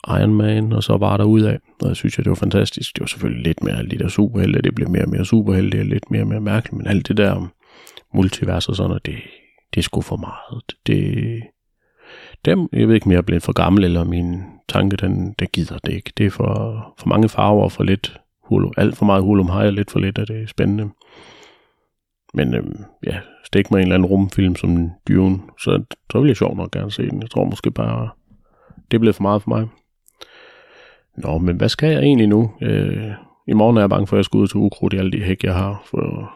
Iron 0.08 0.34
Man, 0.34 0.74
og 0.74 0.84
så 0.84 0.98
var 0.98 1.18
der 1.18 1.24
ud 1.24 1.42
af. 1.42 1.60
Og 1.82 1.88
jeg 1.88 1.96
synes, 1.96 2.20
at 2.20 2.26
det 2.26 2.30
var 2.30 2.36
fantastisk. 2.36 2.96
Det 2.96 3.02
var 3.02 3.08
selvfølgelig 3.08 3.44
lidt 3.44 3.64
mere 3.64 3.84
lidt 3.86 4.02
af 4.02 4.12
superhelte, 4.12 4.62
det 4.62 4.76
blev 4.76 4.90
mere 4.90 5.04
og 5.04 5.10
mere 5.10 5.26
superhelte, 5.26 5.80
og 5.80 5.86
lidt 5.86 6.12
mere 6.12 6.22
og 6.22 6.28
mere 6.28 6.42
mærkeligt, 6.42 6.78
men 6.78 6.88
alt 6.88 7.08
det 7.08 7.18
der 7.18 7.48
multivers 8.14 8.70
og 8.70 8.76
sådan 8.76 8.88
noget, 8.90 9.06
det, 9.06 9.16
det 9.74 9.80
er 9.80 9.84
sgu 9.84 10.02
for 10.02 10.16
meget. 10.16 10.64
Det, 10.88 11.44
dem, 12.46 12.70
jeg 12.74 12.88
ved 12.88 12.96
ikke, 12.96 13.06
om 13.06 13.12
jeg 13.12 13.18
er 13.18 13.22
blevet 13.22 13.44
for 13.44 13.54
gammel, 13.54 13.84
eller 13.84 14.04
min 14.04 14.42
tanke, 14.70 14.98
den, 14.98 15.36
der 15.40 15.46
gider 15.46 15.78
det 15.78 15.94
ikke. 15.94 16.12
Det 16.18 16.26
er 16.26 16.30
for, 16.30 16.94
for 17.00 17.08
mange 17.08 17.30
farver, 17.30 17.64
og 17.64 17.72
for 17.72 17.84
lidt 17.84 18.20
hul, 18.44 18.74
alt 18.78 18.98
for 18.98 19.06
meget 19.06 19.24
hulum 19.24 19.48
hej, 19.48 19.68
og 19.68 19.74
lidt 19.74 19.92
for 19.92 20.00
lidt 20.00 20.18
af 20.18 20.28
det 20.28 20.44
er 20.44 20.48
spændende. 20.48 20.90
Men 22.34 22.54
øhm, 22.54 22.84
ja, 23.06 23.20
stik 23.46 23.72
mig 23.72 23.78
en 23.78 23.84
eller 23.84 23.96
anden 23.96 24.10
rumfilm 24.10 24.56
som 24.56 24.90
Dune, 25.08 25.40
så, 25.60 25.84
så 26.12 26.20
vil 26.20 26.28
jeg 26.28 26.38
sjovt 26.38 26.58
nok 26.58 26.72
gerne 26.72 26.92
se 26.92 27.10
den. 27.10 27.22
Jeg 27.22 27.30
tror 27.30 27.44
måske 27.44 27.72
bare, 27.72 28.10
det 28.92 28.98
er 28.98 29.00
blevet 29.00 29.16
for 29.16 29.22
meget 29.22 29.42
for 29.42 29.50
mig. 29.50 29.68
Nå, 31.18 31.38
men 31.38 31.58
hvad 31.58 31.70
skal 31.70 31.92
jeg 31.92 32.00
egentlig 32.00 32.28
nu? 32.28 32.52
Øh, 32.62 33.12
I 33.48 33.54
morgen 33.54 33.78
er 33.78 33.82
jeg 33.82 33.90
bange 33.90 34.08
for, 34.08 34.16
at 34.16 34.18
jeg 34.18 34.26
skal 34.26 34.38
ud 34.38 34.48
til 34.48 34.58
ukrudt 34.58 34.94
i 34.94 34.98
alle 34.98 35.12
de 35.12 35.24
hæk, 35.24 35.44
jeg 35.44 35.56
har, 35.56 35.82
for 35.86 36.32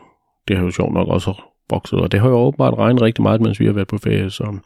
det 0.47 0.57
har 0.57 0.63
jo 0.63 0.71
sjovt 0.71 0.93
nok 0.93 1.07
også 1.07 1.41
vokset, 1.69 1.99
og 1.99 2.11
det 2.11 2.19
har 2.19 2.29
jo 2.29 2.35
åbenbart 2.35 2.73
regnet 2.73 3.01
rigtig 3.01 3.21
meget, 3.21 3.41
mens 3.41 3.59
vi 3.59 3.65
har 3.65 3.73
været 3.73 3.87
på 3.87 3.97
ferie, 3.97 4.29
så 4.29 4.57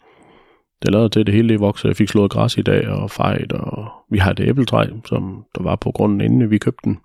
det 0.82 0.91
lader 0.91 1.08
til, 1.08 1.19
at 1.19 1.26
det 1.26 1.36
hele 1.36 1.50
det 1.50 1.60
voksede. 1.60 1.89
Jeg 1.89 1.97
fik 1.97 2.10
slået 2.10 2.32
græs 2.32 2.58
i 2.58 2.62
dag 2.62 2.88
og 2.88 3.12
fejt, 3.12 3.52
og 3.52 3.91
vi 4.10 4.17
har 4.17 4.32
et 4.32 4.39
æbletræ, 4.39 4.86
som 5.06 5.45
der 5.56 5.63
var 5.63 5.76
på 5.76 5.91
grunden, 5.91 6.21
inden 6.21 6.52
vi 6.52 6.58
købte 6.58 6.82
den. 6.84 7.00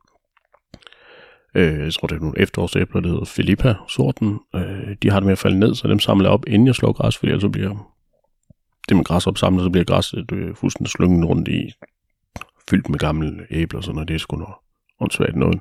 Øh, 1.54 1.84
jeg 1.84 1.92
tror, 1.92 2.06
det 2.06 2.16
er 2.16 2.20
nogle 2.20 2.40
efterårsæbler, 2.40 3.00
der 3.00 3.08
hedder 3.08 3.24
Filippa, 3.24 3.74
sorten. 3.88 4.40
Øh, 4.54 4.96
de 5.02 5.10
har 5.10 5.20
det 5.20 5.24
med 5.24 5.32
at 5.32 5.38
falde 5.38 5.58
ned, 5.58 5.74
så 5.74 5.88
dem 5.88 5.98
samler 5.98 6.26
jeg 6.26 6.32
op, 6.32 6.44
inden 6.46 6.66
jeg 6.66 6.74
slår 6.74 6.92
græs, 6.92 7.16
fordi 7.16 7.30
ellers 7.30 7.42
så 7.42 7.48
bliver 7.48 7.92
det 8.88 8.96
med 8.96 9.04
græs 9.04 9.26
opsamlet, 9.26 9.64
så 9.64 9.70
bliver 9.70 9.84
græsset 9.84 10.32
øh, 10.32 10.54
fuldstændig 10.54 10.90
slynget 10.90 11.28
rundt 11.28 11.48
i 11.48 11.70
fyldt 12.70 12.88
med 12.88 12.98
gamle 12.98 13.46
æbler, 13.50 13.80
så 13.80 13.92
når 13.92 14.04
det 14.04 14.14
er 14.14 14.18
sgu 14.18 14.36
noget 14.36 14.54
åndssvagt 15.00 15.36
noget. 15.36 15.60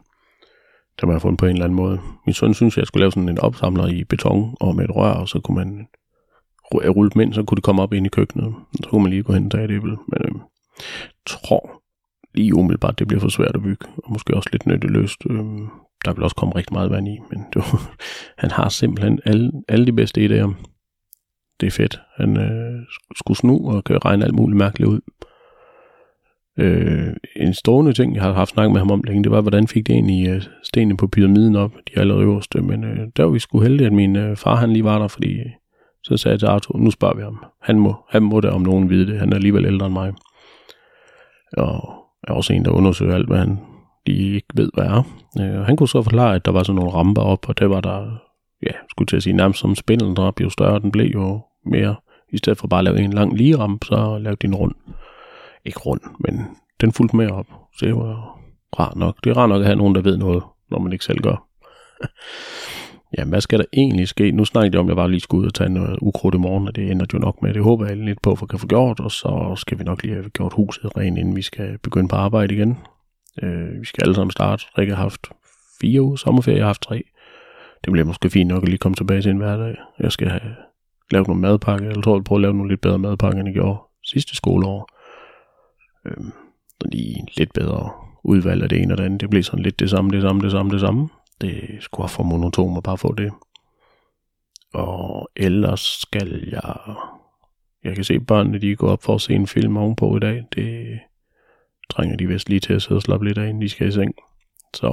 Der 1.01 1.07
må 1.07 1.11
jeg 1.11 1.21
fundet 1.21 1.39
på 1.39 1.45
en 1.45 1.51
eller 1.51 1.65
anden 1.65 1.75
måde. 1.75 1.99
Min 2.25 2.33
søn 2.33 2.53
synes, 2.53 2.77
jeg 2.77 2.87
skulle 2.87 3.01
lave 3.01 3.11
sådan 3.11 3.29
en 3.29 3.39
opsamler 3.39 3.87
i 3.87 4.03
beton 4.03 4.55
og 4.59 4.75
med 4.75 4.83
et 4.83 4.95
rør, 4.95 5.13
og 5.13 5.29
så 5.29 5.39
kunne 5.39 5.55
man 5.55 5.87
øh, 6.83 6.89
rulle 6.89 7.11
dem 7.11 7.21
ind, 7.21 7.33
så 7.33 7.43
kunne 7.43 7.55
det 7.55 7.63
komme 7.63 7.81
op 7.81 7.93
ind 7.93 8.05
i 8.05 8.09
køkkenet. 8.09 8.55
Så 8.83 8.89
kunne 8.89 9.03
man 9.03 9.11
lige 9.11 9.23
gå 9.23 9.33
hen 9.33 9.45
og 9.45 9.51
tage 9.51 9.65
et 9.65 9.71
æble. 9.71 9.97
Men 10.07 10.21
øh, 10.25 10.41
tror 11.25 11.81
lige 12.33 12.55
umiddelbart, 12.55 12.99
det 12.99 13.07
bliver 13.07 13.21
for 13.21 13.29
svært 13.29 13.55
at 13.55 13.61
bygge, 13.61 13.85
og 13.97 14.11
måske 14.11 14.35
også 14.35 14.49
lidt 14.51 14.65
nytteløst. 14.65 15.21
Øh, 15.29 15.45
der 16.05 16.13
vil 16.13 16.23
også 16.23 16.35
komme 16.35 16.55
rigtig 16.55 16.73
meget 16.73 16.91
vand 16.91 17.07
i, 17.07 17.17
men 17.31 17.39
det 17.53 17.55
var, 17.55 17.95
han 18.37 18.51
har 18.51 18.69
simpelthen 18.69 19.19
alle, 19.25 19.51
alle 19.67 19.85
de 19.85 19.93
bedste 19.93 20.25
idéer. 20.25 20.53
Det 21.59 21.67
er 21.67 21.71
fedt. 21.71 21.99
Han 22.17 22.37
øh, 22.37 22.85
skulle 23.15 23.37
snu 23.37 23.71
og 23.71 23.83
kan 23.83 24.05
regne 24.05 24.25
alt 24.25 24.35
muligt 24.35 24.57
mærkeligt 24.57 24.89
ud. 24.89 25.01
Øh, 26.57 27.13
en 27.35 27.53
stående 27.53 27.93
ting, 27.93 28.15
jeg 28.15 28.23
har 28.23 28.33
haft 28.33 28.49
snakket 28.49 28.71
med 28.71 28.79
ham 28.79 28.91
om 28.91 29.03
længe, 29.03 29.23
det 29.23 29.31
var, 29.31 29.41
hvordan 29.41 29.67
fik 29.67 29.87
det 29.87 29.93
egentlig 29.93 30.29
øh, 30.29 30.41
stenene 30.63 30.97
på 30.97 31.07
pyramiden 31.07 31.55
op, 31.55 31.71
de 31.87 31.99
allerøverste. 31.99 32.59
Øh, 32.59 32.65
men 32.65 32.83
øh, 32.83 33.07
der 33.17 33.23
var 33.23 33.31
vi 33.31 33.39
sgu 33.39 33.59
heldige, 33.59 33.87
at 33.87 33.93
min 33.93 34.15
øh, 34.15 34.37
far 34.37 34.55
han 34.55 34.73
lige 34.73 34.83
var 34.83 34.99
der, 34.99 35.07
fordi 35.07 35.33
øh, 35.33 35.51
så 36.03 36.17
sagde 36.17 36.33
jeg 36.33 36.39
til 36.39 36.47
Arthur, 36.47 36.77
nu 36.77 36.91
spørger 36.91 37.15
vi 37.15 37.21
ham. 37.21 37.45
Han 37.61 37.79
må, 37.79 37.95
han 38.09 38.23
må 38.23 38.39
da 38.39 38.49
om 38.49 38.61
nogen 38.61 38.89
vide 38.89 39.07
det. 39.07 39.19
Han 39.19 39.31
er 39.31 39.35
alligevel 39.35 39.65
ældre 39.65 39.85
end 39.85 39.93
mig. 39.93 40.13
Og 41.57 41.93
er 42.27 42.33
også 42.33 42.53
en, 42.53 42.65
der 42.65 42.71
undersøger 42.71 43.15
alt, 43.15 43.27
hvad 43.27 43.37
han 43.37 43.59
lige 44.05 44.35
ikke 44.35 44.47
ved, 44.55 44.69
hvad 44.73 44.85
er. 44.85 45.03
Øh, 45.39 45.65
han 45.65 45.75
kunne 45.75 45.89
så 45.89 46.01
forklare, 46.01 46.35
at 46.35 46.45
der 46.45 46.51
var 46.51 46.63
sådan 46.63 46.75
nogle 46.75 46.93
ramper 46.93 47.21
op, 47.21 47.49
og 47.49 47.59
det 47.59 47.69
var 47.69 47.81
der, 47.81 48.17
ja, 48.63 48.71
skulle 48.89 49.07
til 49.07 49.17
at 49.17 49.23
sige, 49.23 49.33
nærmest 49.33 49.59
som 49.59 49.75
spindeldrap, 49.75 50.41
jo 50.41 50.49
større 50.49 50.79
den 50.79 50.91
blev, 50.91 51.11
jo 51.13 51.41
mere. 51.65 51.95
I 52.33 52.37
stedet 52.37 52.59
for 52.59 52.67
bare 52.67 52.79
at 52.79 52.83
lave 52.83 52.99
en 52.99 53.13
lang 53.13 53.37
lige 53.37 53.57
ramp, 53.57 53.83
så 53.83 54.17
lavede 54.17 54.37
de 54.41 54.47
en 54.47 54.55
rund 54.55 54.73
ikke 55.65 55.79
rund, 55.79 56.01
men 56.19 56.47
den 56.81 56.91
fulgte 56.91 57.15
med 57.15 57.29
op. 57.29 57.47
Så 57.77 57.85
det 57.85 57.95
var 57.95 58.39
rart 58.79 58.95
nok. 58.95 59.23
Det 59.23 59.29
er 59.29 59.37
rart 59.37 59.49
nok 59.49 59.59
at 59.59 59.65
have 59.65 59.75
nogen, 59.75 59.95
der 59.95 60.01
ved 60.01 60.17
noget, 60.17 60.43
når 60.71 60.79
man 60.79 60.93
ikke 60.93 61.05
selv 61.05 61.19
gør. 61.19 61.47
ja, 63.17 63.25
hvad 63.25 63.41
skal 63.41 63.59
der 63.59 63.65
egentlig 63.73 64.07
ske? 64.07 64.31
Nu 64.31 64.45
snakker 64.45 64.69
jeg 64.73 64.79
om, 64.79 64.85
at 64.85 64.89
jeg 64.89 64.95
bare 64.95 65.11
lige 65.11 65.19
skulle 65.19 65.41
ud 65.41 65.47
og 65.47 65.53
tage 65.53 65.69
noget 65.69 65.97
ukrudt 66.01 66.35
i 66.35 66.37
morgen, 66.37 66.67
og 66.67 66.75
det 66.75 66.91
ender 66.91 67.05
jo 67.13 67.19
nok 67.19 67.41
med. 67.41 67.53
Det 67.53 67.63
håber 67.63 67.85
jeg 67.85 67.97
lidt 67.97 68.21
på, 68.21 68.35
for 68.35 68.45
kan 68.45 68.59
få 68.59 68.67
gjort, 68.67 68.99
og 68.99 69.11
så 69.11 69.53
skal 69.57 69.79
vi 69.79 69.83
nok 69.83 70.03
lige 70.03 70.13
have 70.13 70.29
gjort 70.29 70.53
huset 70.53 70.97
rent, 70.97 71.17
inden 71.17 71.35
vi 71.35 71.41
skal 71.41 71.77
begynde 71.77 72.07
på 72.07 72.15
arbejde 72.15 72.53
igen. 72.53 72.77
Øh, 73.43 73.79
vi 73.81 73.85
skal 73.85 74.03
alle 74.03 74.15
sammen 74.15 74.31
starte. 74.31 74.65
Rikke 74.77 74.95
har 74.95 75.01
haft 75.01 75.29
fire 75.81 76.01
uger 76.01 76.15
sommerferie, 76.15 76.57
jeg 76.57 76.63
har 76.63 76.69
haft 76.69 76.81
tre. 76.81 77.03
Det 77.83 77.91
bliver 77.91 78.05
måske 78.05 78.29
fint 78.29 78.47
nok 78.47 78.63
at 78.63 78.69
lige 78.69 78.77
komme 78.77 78.95
tilbage 78.95 79.21
til 79.21 79.31
en 79.31 79.37
hverdag. 79.37 79.75
Jeg 79.99 80.11
skal 80.11 80.27
have 80.27 80.55
lavet 81.11 81.27
nogle 81.27 81.41
madpakke. 81.41 81.85
Jeg 81.85 82.03
tror, 82.03 82.11
jeg 82.13 82.19
vil 82.19 82.23
prøve 82.23 82.37
at 82.37 82.41
lave 82.41 82.53
nogle 82.53 82.71
lidt 82.71 82.81
bedre 82.81 82.99
madpakke, 82.99 83.39
end 83.39 83.47
jeg 83.47 83.53
gjorde 83.53 83.79
sidste 84.03 84.35
skoleår. 84.35 84.94
Øh, 86.05 86.25
lige 86.85 87.27
lidt 87.37 87.53
bedre 87.53 87.91
udvalg 88.23 88.63
af 88.63 88.69
det 88.69 88.81
ene 88.81 88.93
og 88.93 88.97
det 88.97 89.03
andet. 89.03 89.21
Det 89.21 89.29
bliver 89.29 89.43
sådan 89.43 89.63
lidt 89.63 89.79
det 89.79 89.89
samme, 89.89 90.11
det 90.11 90.21
samme, 90.21 90.41
det 90.41 90.51
samme, 90.51 90.71
det 90.71 90.79
samme. 90.79 91.09
Det 91.41 91.77
skulle 91.79 92.09
for 92.09 92.23
monotom 92.23 92.77
at 92.77 92.83
bare 92.83 92.97
få 92.97 93.13
det. 93.13 93.31
Og 94.73 95.29
ellers 95.35 95.81
skal 95.81 96.49
jeg... 96.51 96.75
Jeg 97.83 97.95
kan 97.95 98.03
se 98.03 98.19
børnene, 98.19 98.59
de 98.59 98.75
går 98.75 98.89
op 98.89 99.03
for 99.03 99.15
at 99.15 99.21
se 99.21 99.33
en 99.33 99.47
film 99.47 99.77
ovenpå 99.77 100.17
i 100.17 100.19
dag. 100.19 100.43
Det 100.55 100.99
trænger 101.89 102.17
de 102.17 102.27
vist 102.27 102.49
lige 102.49 102.59
til 102.59 102.73
at 102.73 102.81
sidde 102.81 102.97
og 102.97 103.01
slappe 103.01 103.25
lidt 103.25 103.37
af, 103.37 103.47
inden 103.47 103.61
de 103.61 103.69
skal 103.69 103.87
i 103.87 103.91
seng. 103.91 104.13
Så 104.73 104.87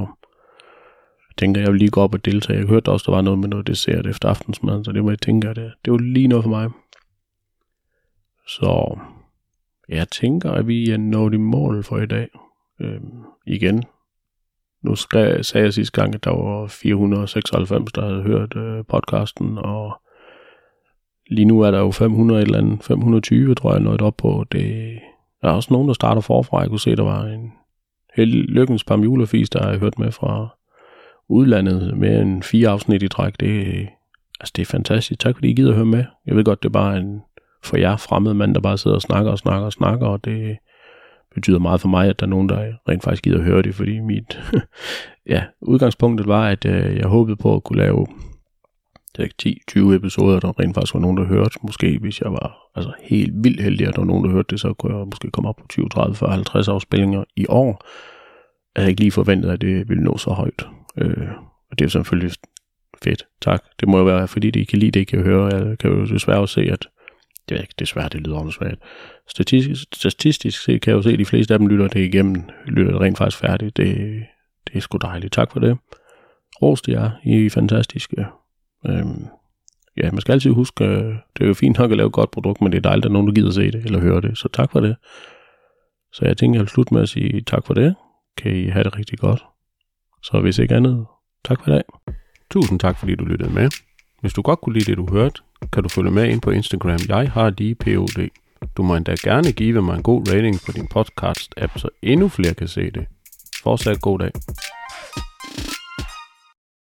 jeg 1.28 1.36
tænker, 1.36 1.60
jeg 1.60 1.70
vil 1.70 1.78
lige 1.78 1.90
gå 1.90 2.00
op 2.00 2.14
og 2.14 2.24
deltage. 2.24 2.58
Jeg 2.58 2.68
hørte 2.68 2.88
også, 2.88 3.04
der 3.06 3.12
var 3.12 3.22
noget 3.22 3.38
med 3.38 3.48
noget 3.48 3.66
dessert 3.66 4.06
efter 4.06 4.28
aftensmad, 4.28 4.84
så 4.84 4.92
det 4.92 5.04
var 5.04 5.10
jeg 5.10 5.20
tænke, 5.20 5.48
at 5.48 5.56
det, 5.56 5.72
det 5.84 5.92
var 5.92 5.98
lige 5.98 6.28
noget 6.28 6.44
for 6.44 6.50
mig. 6.50 6.70
Så 8.46 8.98
jeg 9.96 10.08
tænker, 10.08 10.50
at 10.50 10.66
vi 10.66 10.90
er 10.90 10.96
nået 10.96 11.34
i 11.34 11.36
mål 11.36 11.84
for 11.84 11.98
i 11.98 12.06
dag. 12.06 12.28
Øhm, 12.80 13.22
igen. 13.46 13.84
Nu 14.82 14.94
skrev, 14.94 15.42
sagde 15.42 15.64
jeg 15.64 15.72
sidste 15.72 16.00
gang, 16.00 16.14
at 16.14 16.24
der 16.24 16.30
var 16.30 16.66
496, 16.66 17.92
der 17.92 18.08
havde 18.08 18.22
hørt 18.22 18.56
øh, 18.56 18.84
podcasten, 18.88 19.58
og 19.58 20.02
lige 21.30 21.44
nu 21.44 21.60
er 21.60 21.70
der 21.70 21.78
jo 21.78 21.90
500 21.90 22.42
eller 22.42 22.58
andet, 22.58 22.84
520, 22.84 23.54
tror 23.54 23.72
jeg, 23.72 23.80
nået 23.80 24.02
op 24.02 24.16
på. 24.16 24.44
Det, 24.52 24.98
der 25.42 25.48
er 25.48 25.52
også 25.52 25.72
nogen, 25.72 25.88
der 25.88 25.94
starter 25.94 26.20
forfra. 26.20 26.60
Jeg 26.60 26.68
kunne 26.68 26.80
se, 26.80 26.96
der 26.96 27.02
var 27.02 27.24
en 27.24 27.52
held, 28.16 28.32
lykkens 28.32 28.84
par 28.84 28.98
julefis, 28.98 29.50
der 29.50 29.62
har 29.62 29.78
hørt 29.78 29.98
med 29.98 30.12
fra 30.12 30.48
udlandet 31.28 31.98
med 31.98 32.20
en 32.20 32.42
fire 32.42 32.68
afsnit 32.68 33.02
i 33.02 33.08
træk. 33.08 33.40
Det, 33.40 33.88
altså, 34.40 34.52
det 34.56 34.62
er 34.62 34.66
fantastisk. 34.66 35.20
Tak 35.20 35.34
fordi 35.36 35.50
I 35.50 35.54
gider 35.54 35.70
at 35.70 35.76
høre 35.76 35.86
med. 35.86 36.04
Jeg 36.26 36.36
ved 36.36 36.44
godt, 36.44 36.62
det 36.62 36.68
er 36.68 36.72
bare 36.72 36.98
en 36.98 37.20
for 37.64 37.76
jer 37.76 37.96
fremmede 37.96 38.34
mand, 38.34 38.54
der 38.54 38.60
bare 38.60 38.78
sidder 38.78 38.94
og 38.94 39.02
snakker 39.02 39.30
og 39.30 39.38
snakker 39.38 39.66
og 39.66 39.72
snakker, 39.72 40.06
og 40.06 40.24
det 40.24 40.56
betyder 41.34 41.58
meget 41.58 41.80
for 41.80 41.88
mig, 41.88 42.08
at 42.08 42.20
der 42.20 42.26
er 42.26 42.30
nogen, 42.30 42.48
der 42.48 42.72
rent 42.88 43.02
faktisk 43.02 43.22
gider 43.22 43.38
at 43.38 43.44
høre 43.44 43.62
det, 43.62 43.74
fordi 43.74 44.00
mit 44.00 44.40
ja, 45.32 45.44
udgangspunktet 45.60 46.26
var, 46.26 46.48
at 46.48 46.64
øh, 46.64 46.96
jeg 46.96 47.06
håbede 47.06 47.36
på 47.36 47.54
at 47.56 47.64
kunne 47.64 47.78
lave 47.78 48.06
10-20 49.18 49.92
episoder, 49.92 50.40
der 50.40 50.60
rent 50.60 50.74
faktisk 50.74 50.94
var 50.94 51.00
nogen, 51.00 51.16
der 51.16 51.24
hørte. 51.24 51.58
Måske 51.62 51.98
hvis 52.00 52.20
jeg 52.20 52.32
var 52.32 52.56
altså, 52.74 52.92
helt 53.02 53.32
vildt 53.44 53.62
heldig, 53.62 53.86
at 53.86 53.94
der 53.94 54.00
var 54.00 54.06
nogen, 54.06 54.24
der 54.24 54.30
hørte 54.30 54.46
det, 54.50 54.60
så 54.60 54.72
kunne 54.72 54.96
jeg 54.96 55.06
måske 55.06 55.30
komme 55.30 55.48
op 55.48 55.56
på 55.56 55.66
20, 55.68 55.88
30, 55.88 56.14
40, 56.14 56.30
50 56.30 56.68
afspillinger 56.68 57.24
i 57.36 57.46
år. 57.48 57.84
Jeg 58.74 58.82
havde 58.82 58.90
ikke 58.90 59.00
lige 59.00 59.12
forventet, 59.12 59.50
at 59.50 59.60
det 59.60 59.88
ville 59.88 60.04
nå 60.04 60.16
så 60.16 60.30
højt. 60.30 60.66
Øh, 60.98 61.28
og 61.70 61.78
det 61.78 61.84
er 61.84 61.88
selvfølgelig 61.88 62.32
fedt. 63.04 63.26
Tak. 63.42 63.64
Det 63.80 63.88
må 63.88 63.98
jo 63.98 64.04
være, 64.04 64.28
fordi 64.28 64.50
det 64.50 64.60
I 64.60 64.64
kan 64.64 64.78
lide 64.78 64.90
det, 64.90 65.00
I 65.00 65.04
kan 65.04 65.22
høre. 65.22 65.46
Jeg 65.46 65.78
kan 65.78 65.90
jo 65.90 66.04
desværre 66.04 66.40
også 66.40 66.54
se, 66.54 66.60
at 66.60 66.88
det 67.48 67.56
er 67.56 67.60
ikke 67.60 67.74
desværre, 67.78 68.08
det 68.08 68.20
lyder 68.20 68.36
åndssvagt. 68.36 68.80
Statistisk, 69.28 69.82
statistisk 69.94 70.62
set 70.62 70.82
kan 70.82 70.90
jeg 70.90 70.96
jo 70.96 71.02
se, 71.02 71.12
at 71.12 71.18
de 71.18 71.24
fleste 71.24 71.54
af 71.54 71.58
dem 71.58 71.68
lytter 71.68 71.88
det 71.88 72.00
igennem, 72.00 72.42
lytter 72.66 72.92
det 72.92 73.00
rent 73.00 73.18
faktisk 73.18 73.40
færdigt. 73.40 73.76
Det, 73.76 73.96
det 74.66 74.76
er 74.76 74.80
sgu 74.80 74.98
dejligt. 74.98 75.32
Tak 75.32 75.52
for 75.52 75.60
det. 75.60 75.78
Ros 76.62 76.82
til 76.82 76.92
jer. 76.92 77.10
I 77.24 77.46
er 77.46 77.50
fantastiske. 77.50 78.26
Øhm, 78.86 79.26
ja, 79.96 80.10
man 80.10 80.20
skal 80.20 80.32
altid 80.32 80.50
huske, 80.50 80.84
øh, 80.84 81.14
det 81.36 81.44
er 81.44 81.46
jo 81.46 81.54
fint 81.54 81.78
nok 81.78 81.90
at 81.90 81.96
lave 81.96 82.06
et 82.06 82.12
godt 82.12 82.30
produkt, 82.30 82.60
men 82.60 82.72
det 82.72 82.78
er 82.78 82.82
dejligt, 82.82 83.06
at 83.06 83.12
nogen, 83.12 83.28
der 83.28 83.34
gider 83.34 83.50
se 83.50 83.70
det 83.70 83.84
eller 83.84 84.00
høre 84.00 84.20
det. 84.20 84.38
Så 84.38 84.48
tak 84.52 84.72
for 84.72 84.80
det. 84.80 84.96
Så 86.12 86.24
jeg 86.24 86.36
tænker, 86.36 86.58
jeg 86.58 86.62
vil 86.62 86.68
slutte 86.68 86.94
med 86.94 87.02
at 87.02 87.08
sige 87.08 87.40
tak 87.40 87.66
for 87.66 87.74
det. 87.74 87.94
Kan 88.36 88.56
I 88.56 88.66
have 88.68 88.84
det 88.84 88.98
rigtig 88.98 89.18
godt. 89.18 89.44
Så 90.22 90.40
hvis 90.40 90.58
ikke 90.58 90.74
andet, 90.74 91.06
tak 91.44 91.64
for 91.64 91.70
i 91.70 91.74
dag. 91.74 91.82
Tusind 92.50 92.80
tak, 92.80 92.98
fordi 92.98 93.14
du 93.14 93.24
lyttede 93.24 93.52
med. 93.52 93.68
Hvis 94.20 94.32
du 94.32 94.42
godt 94.42 94.60
kunne 94.60 94.72
lide 94.74 94.90
det, 94.90 94.96
du 94.96 95.06
hørte, 95.10 95.42
kan 95.72 95.82
du 95.82 95.88
følge 95.88 96.10
med 96.10 96.28
ind 96.28 96.40
på 96.40 96.50
Instagram. 96.50 96.98
Jeg 97.08 97.30
har 97.30 97.50
lige 97.58 97.74
POD. 97.74 98.28
Du 98.76 98.82
må 98.82 98.96
endda 98.96 99.14
gerne 99.22 99.52
give 99.52 99.82
mig 99.82 99.96
en 99.96 100.02
god 100.02 100.28
rating 100.28 100.60
på 100.66 100.72
din 100.72 100.88
podcast-app, 100.94 101.78
så 101.78 101.88
endnu 102.02 102.28
flere 102.28 102.54
kan 102.54 102.68
se 102.68 102.90
det. 102.90 103.06
Fortsat 103.62 104.00
god 104.00 104.18
dag. 104.18 104.30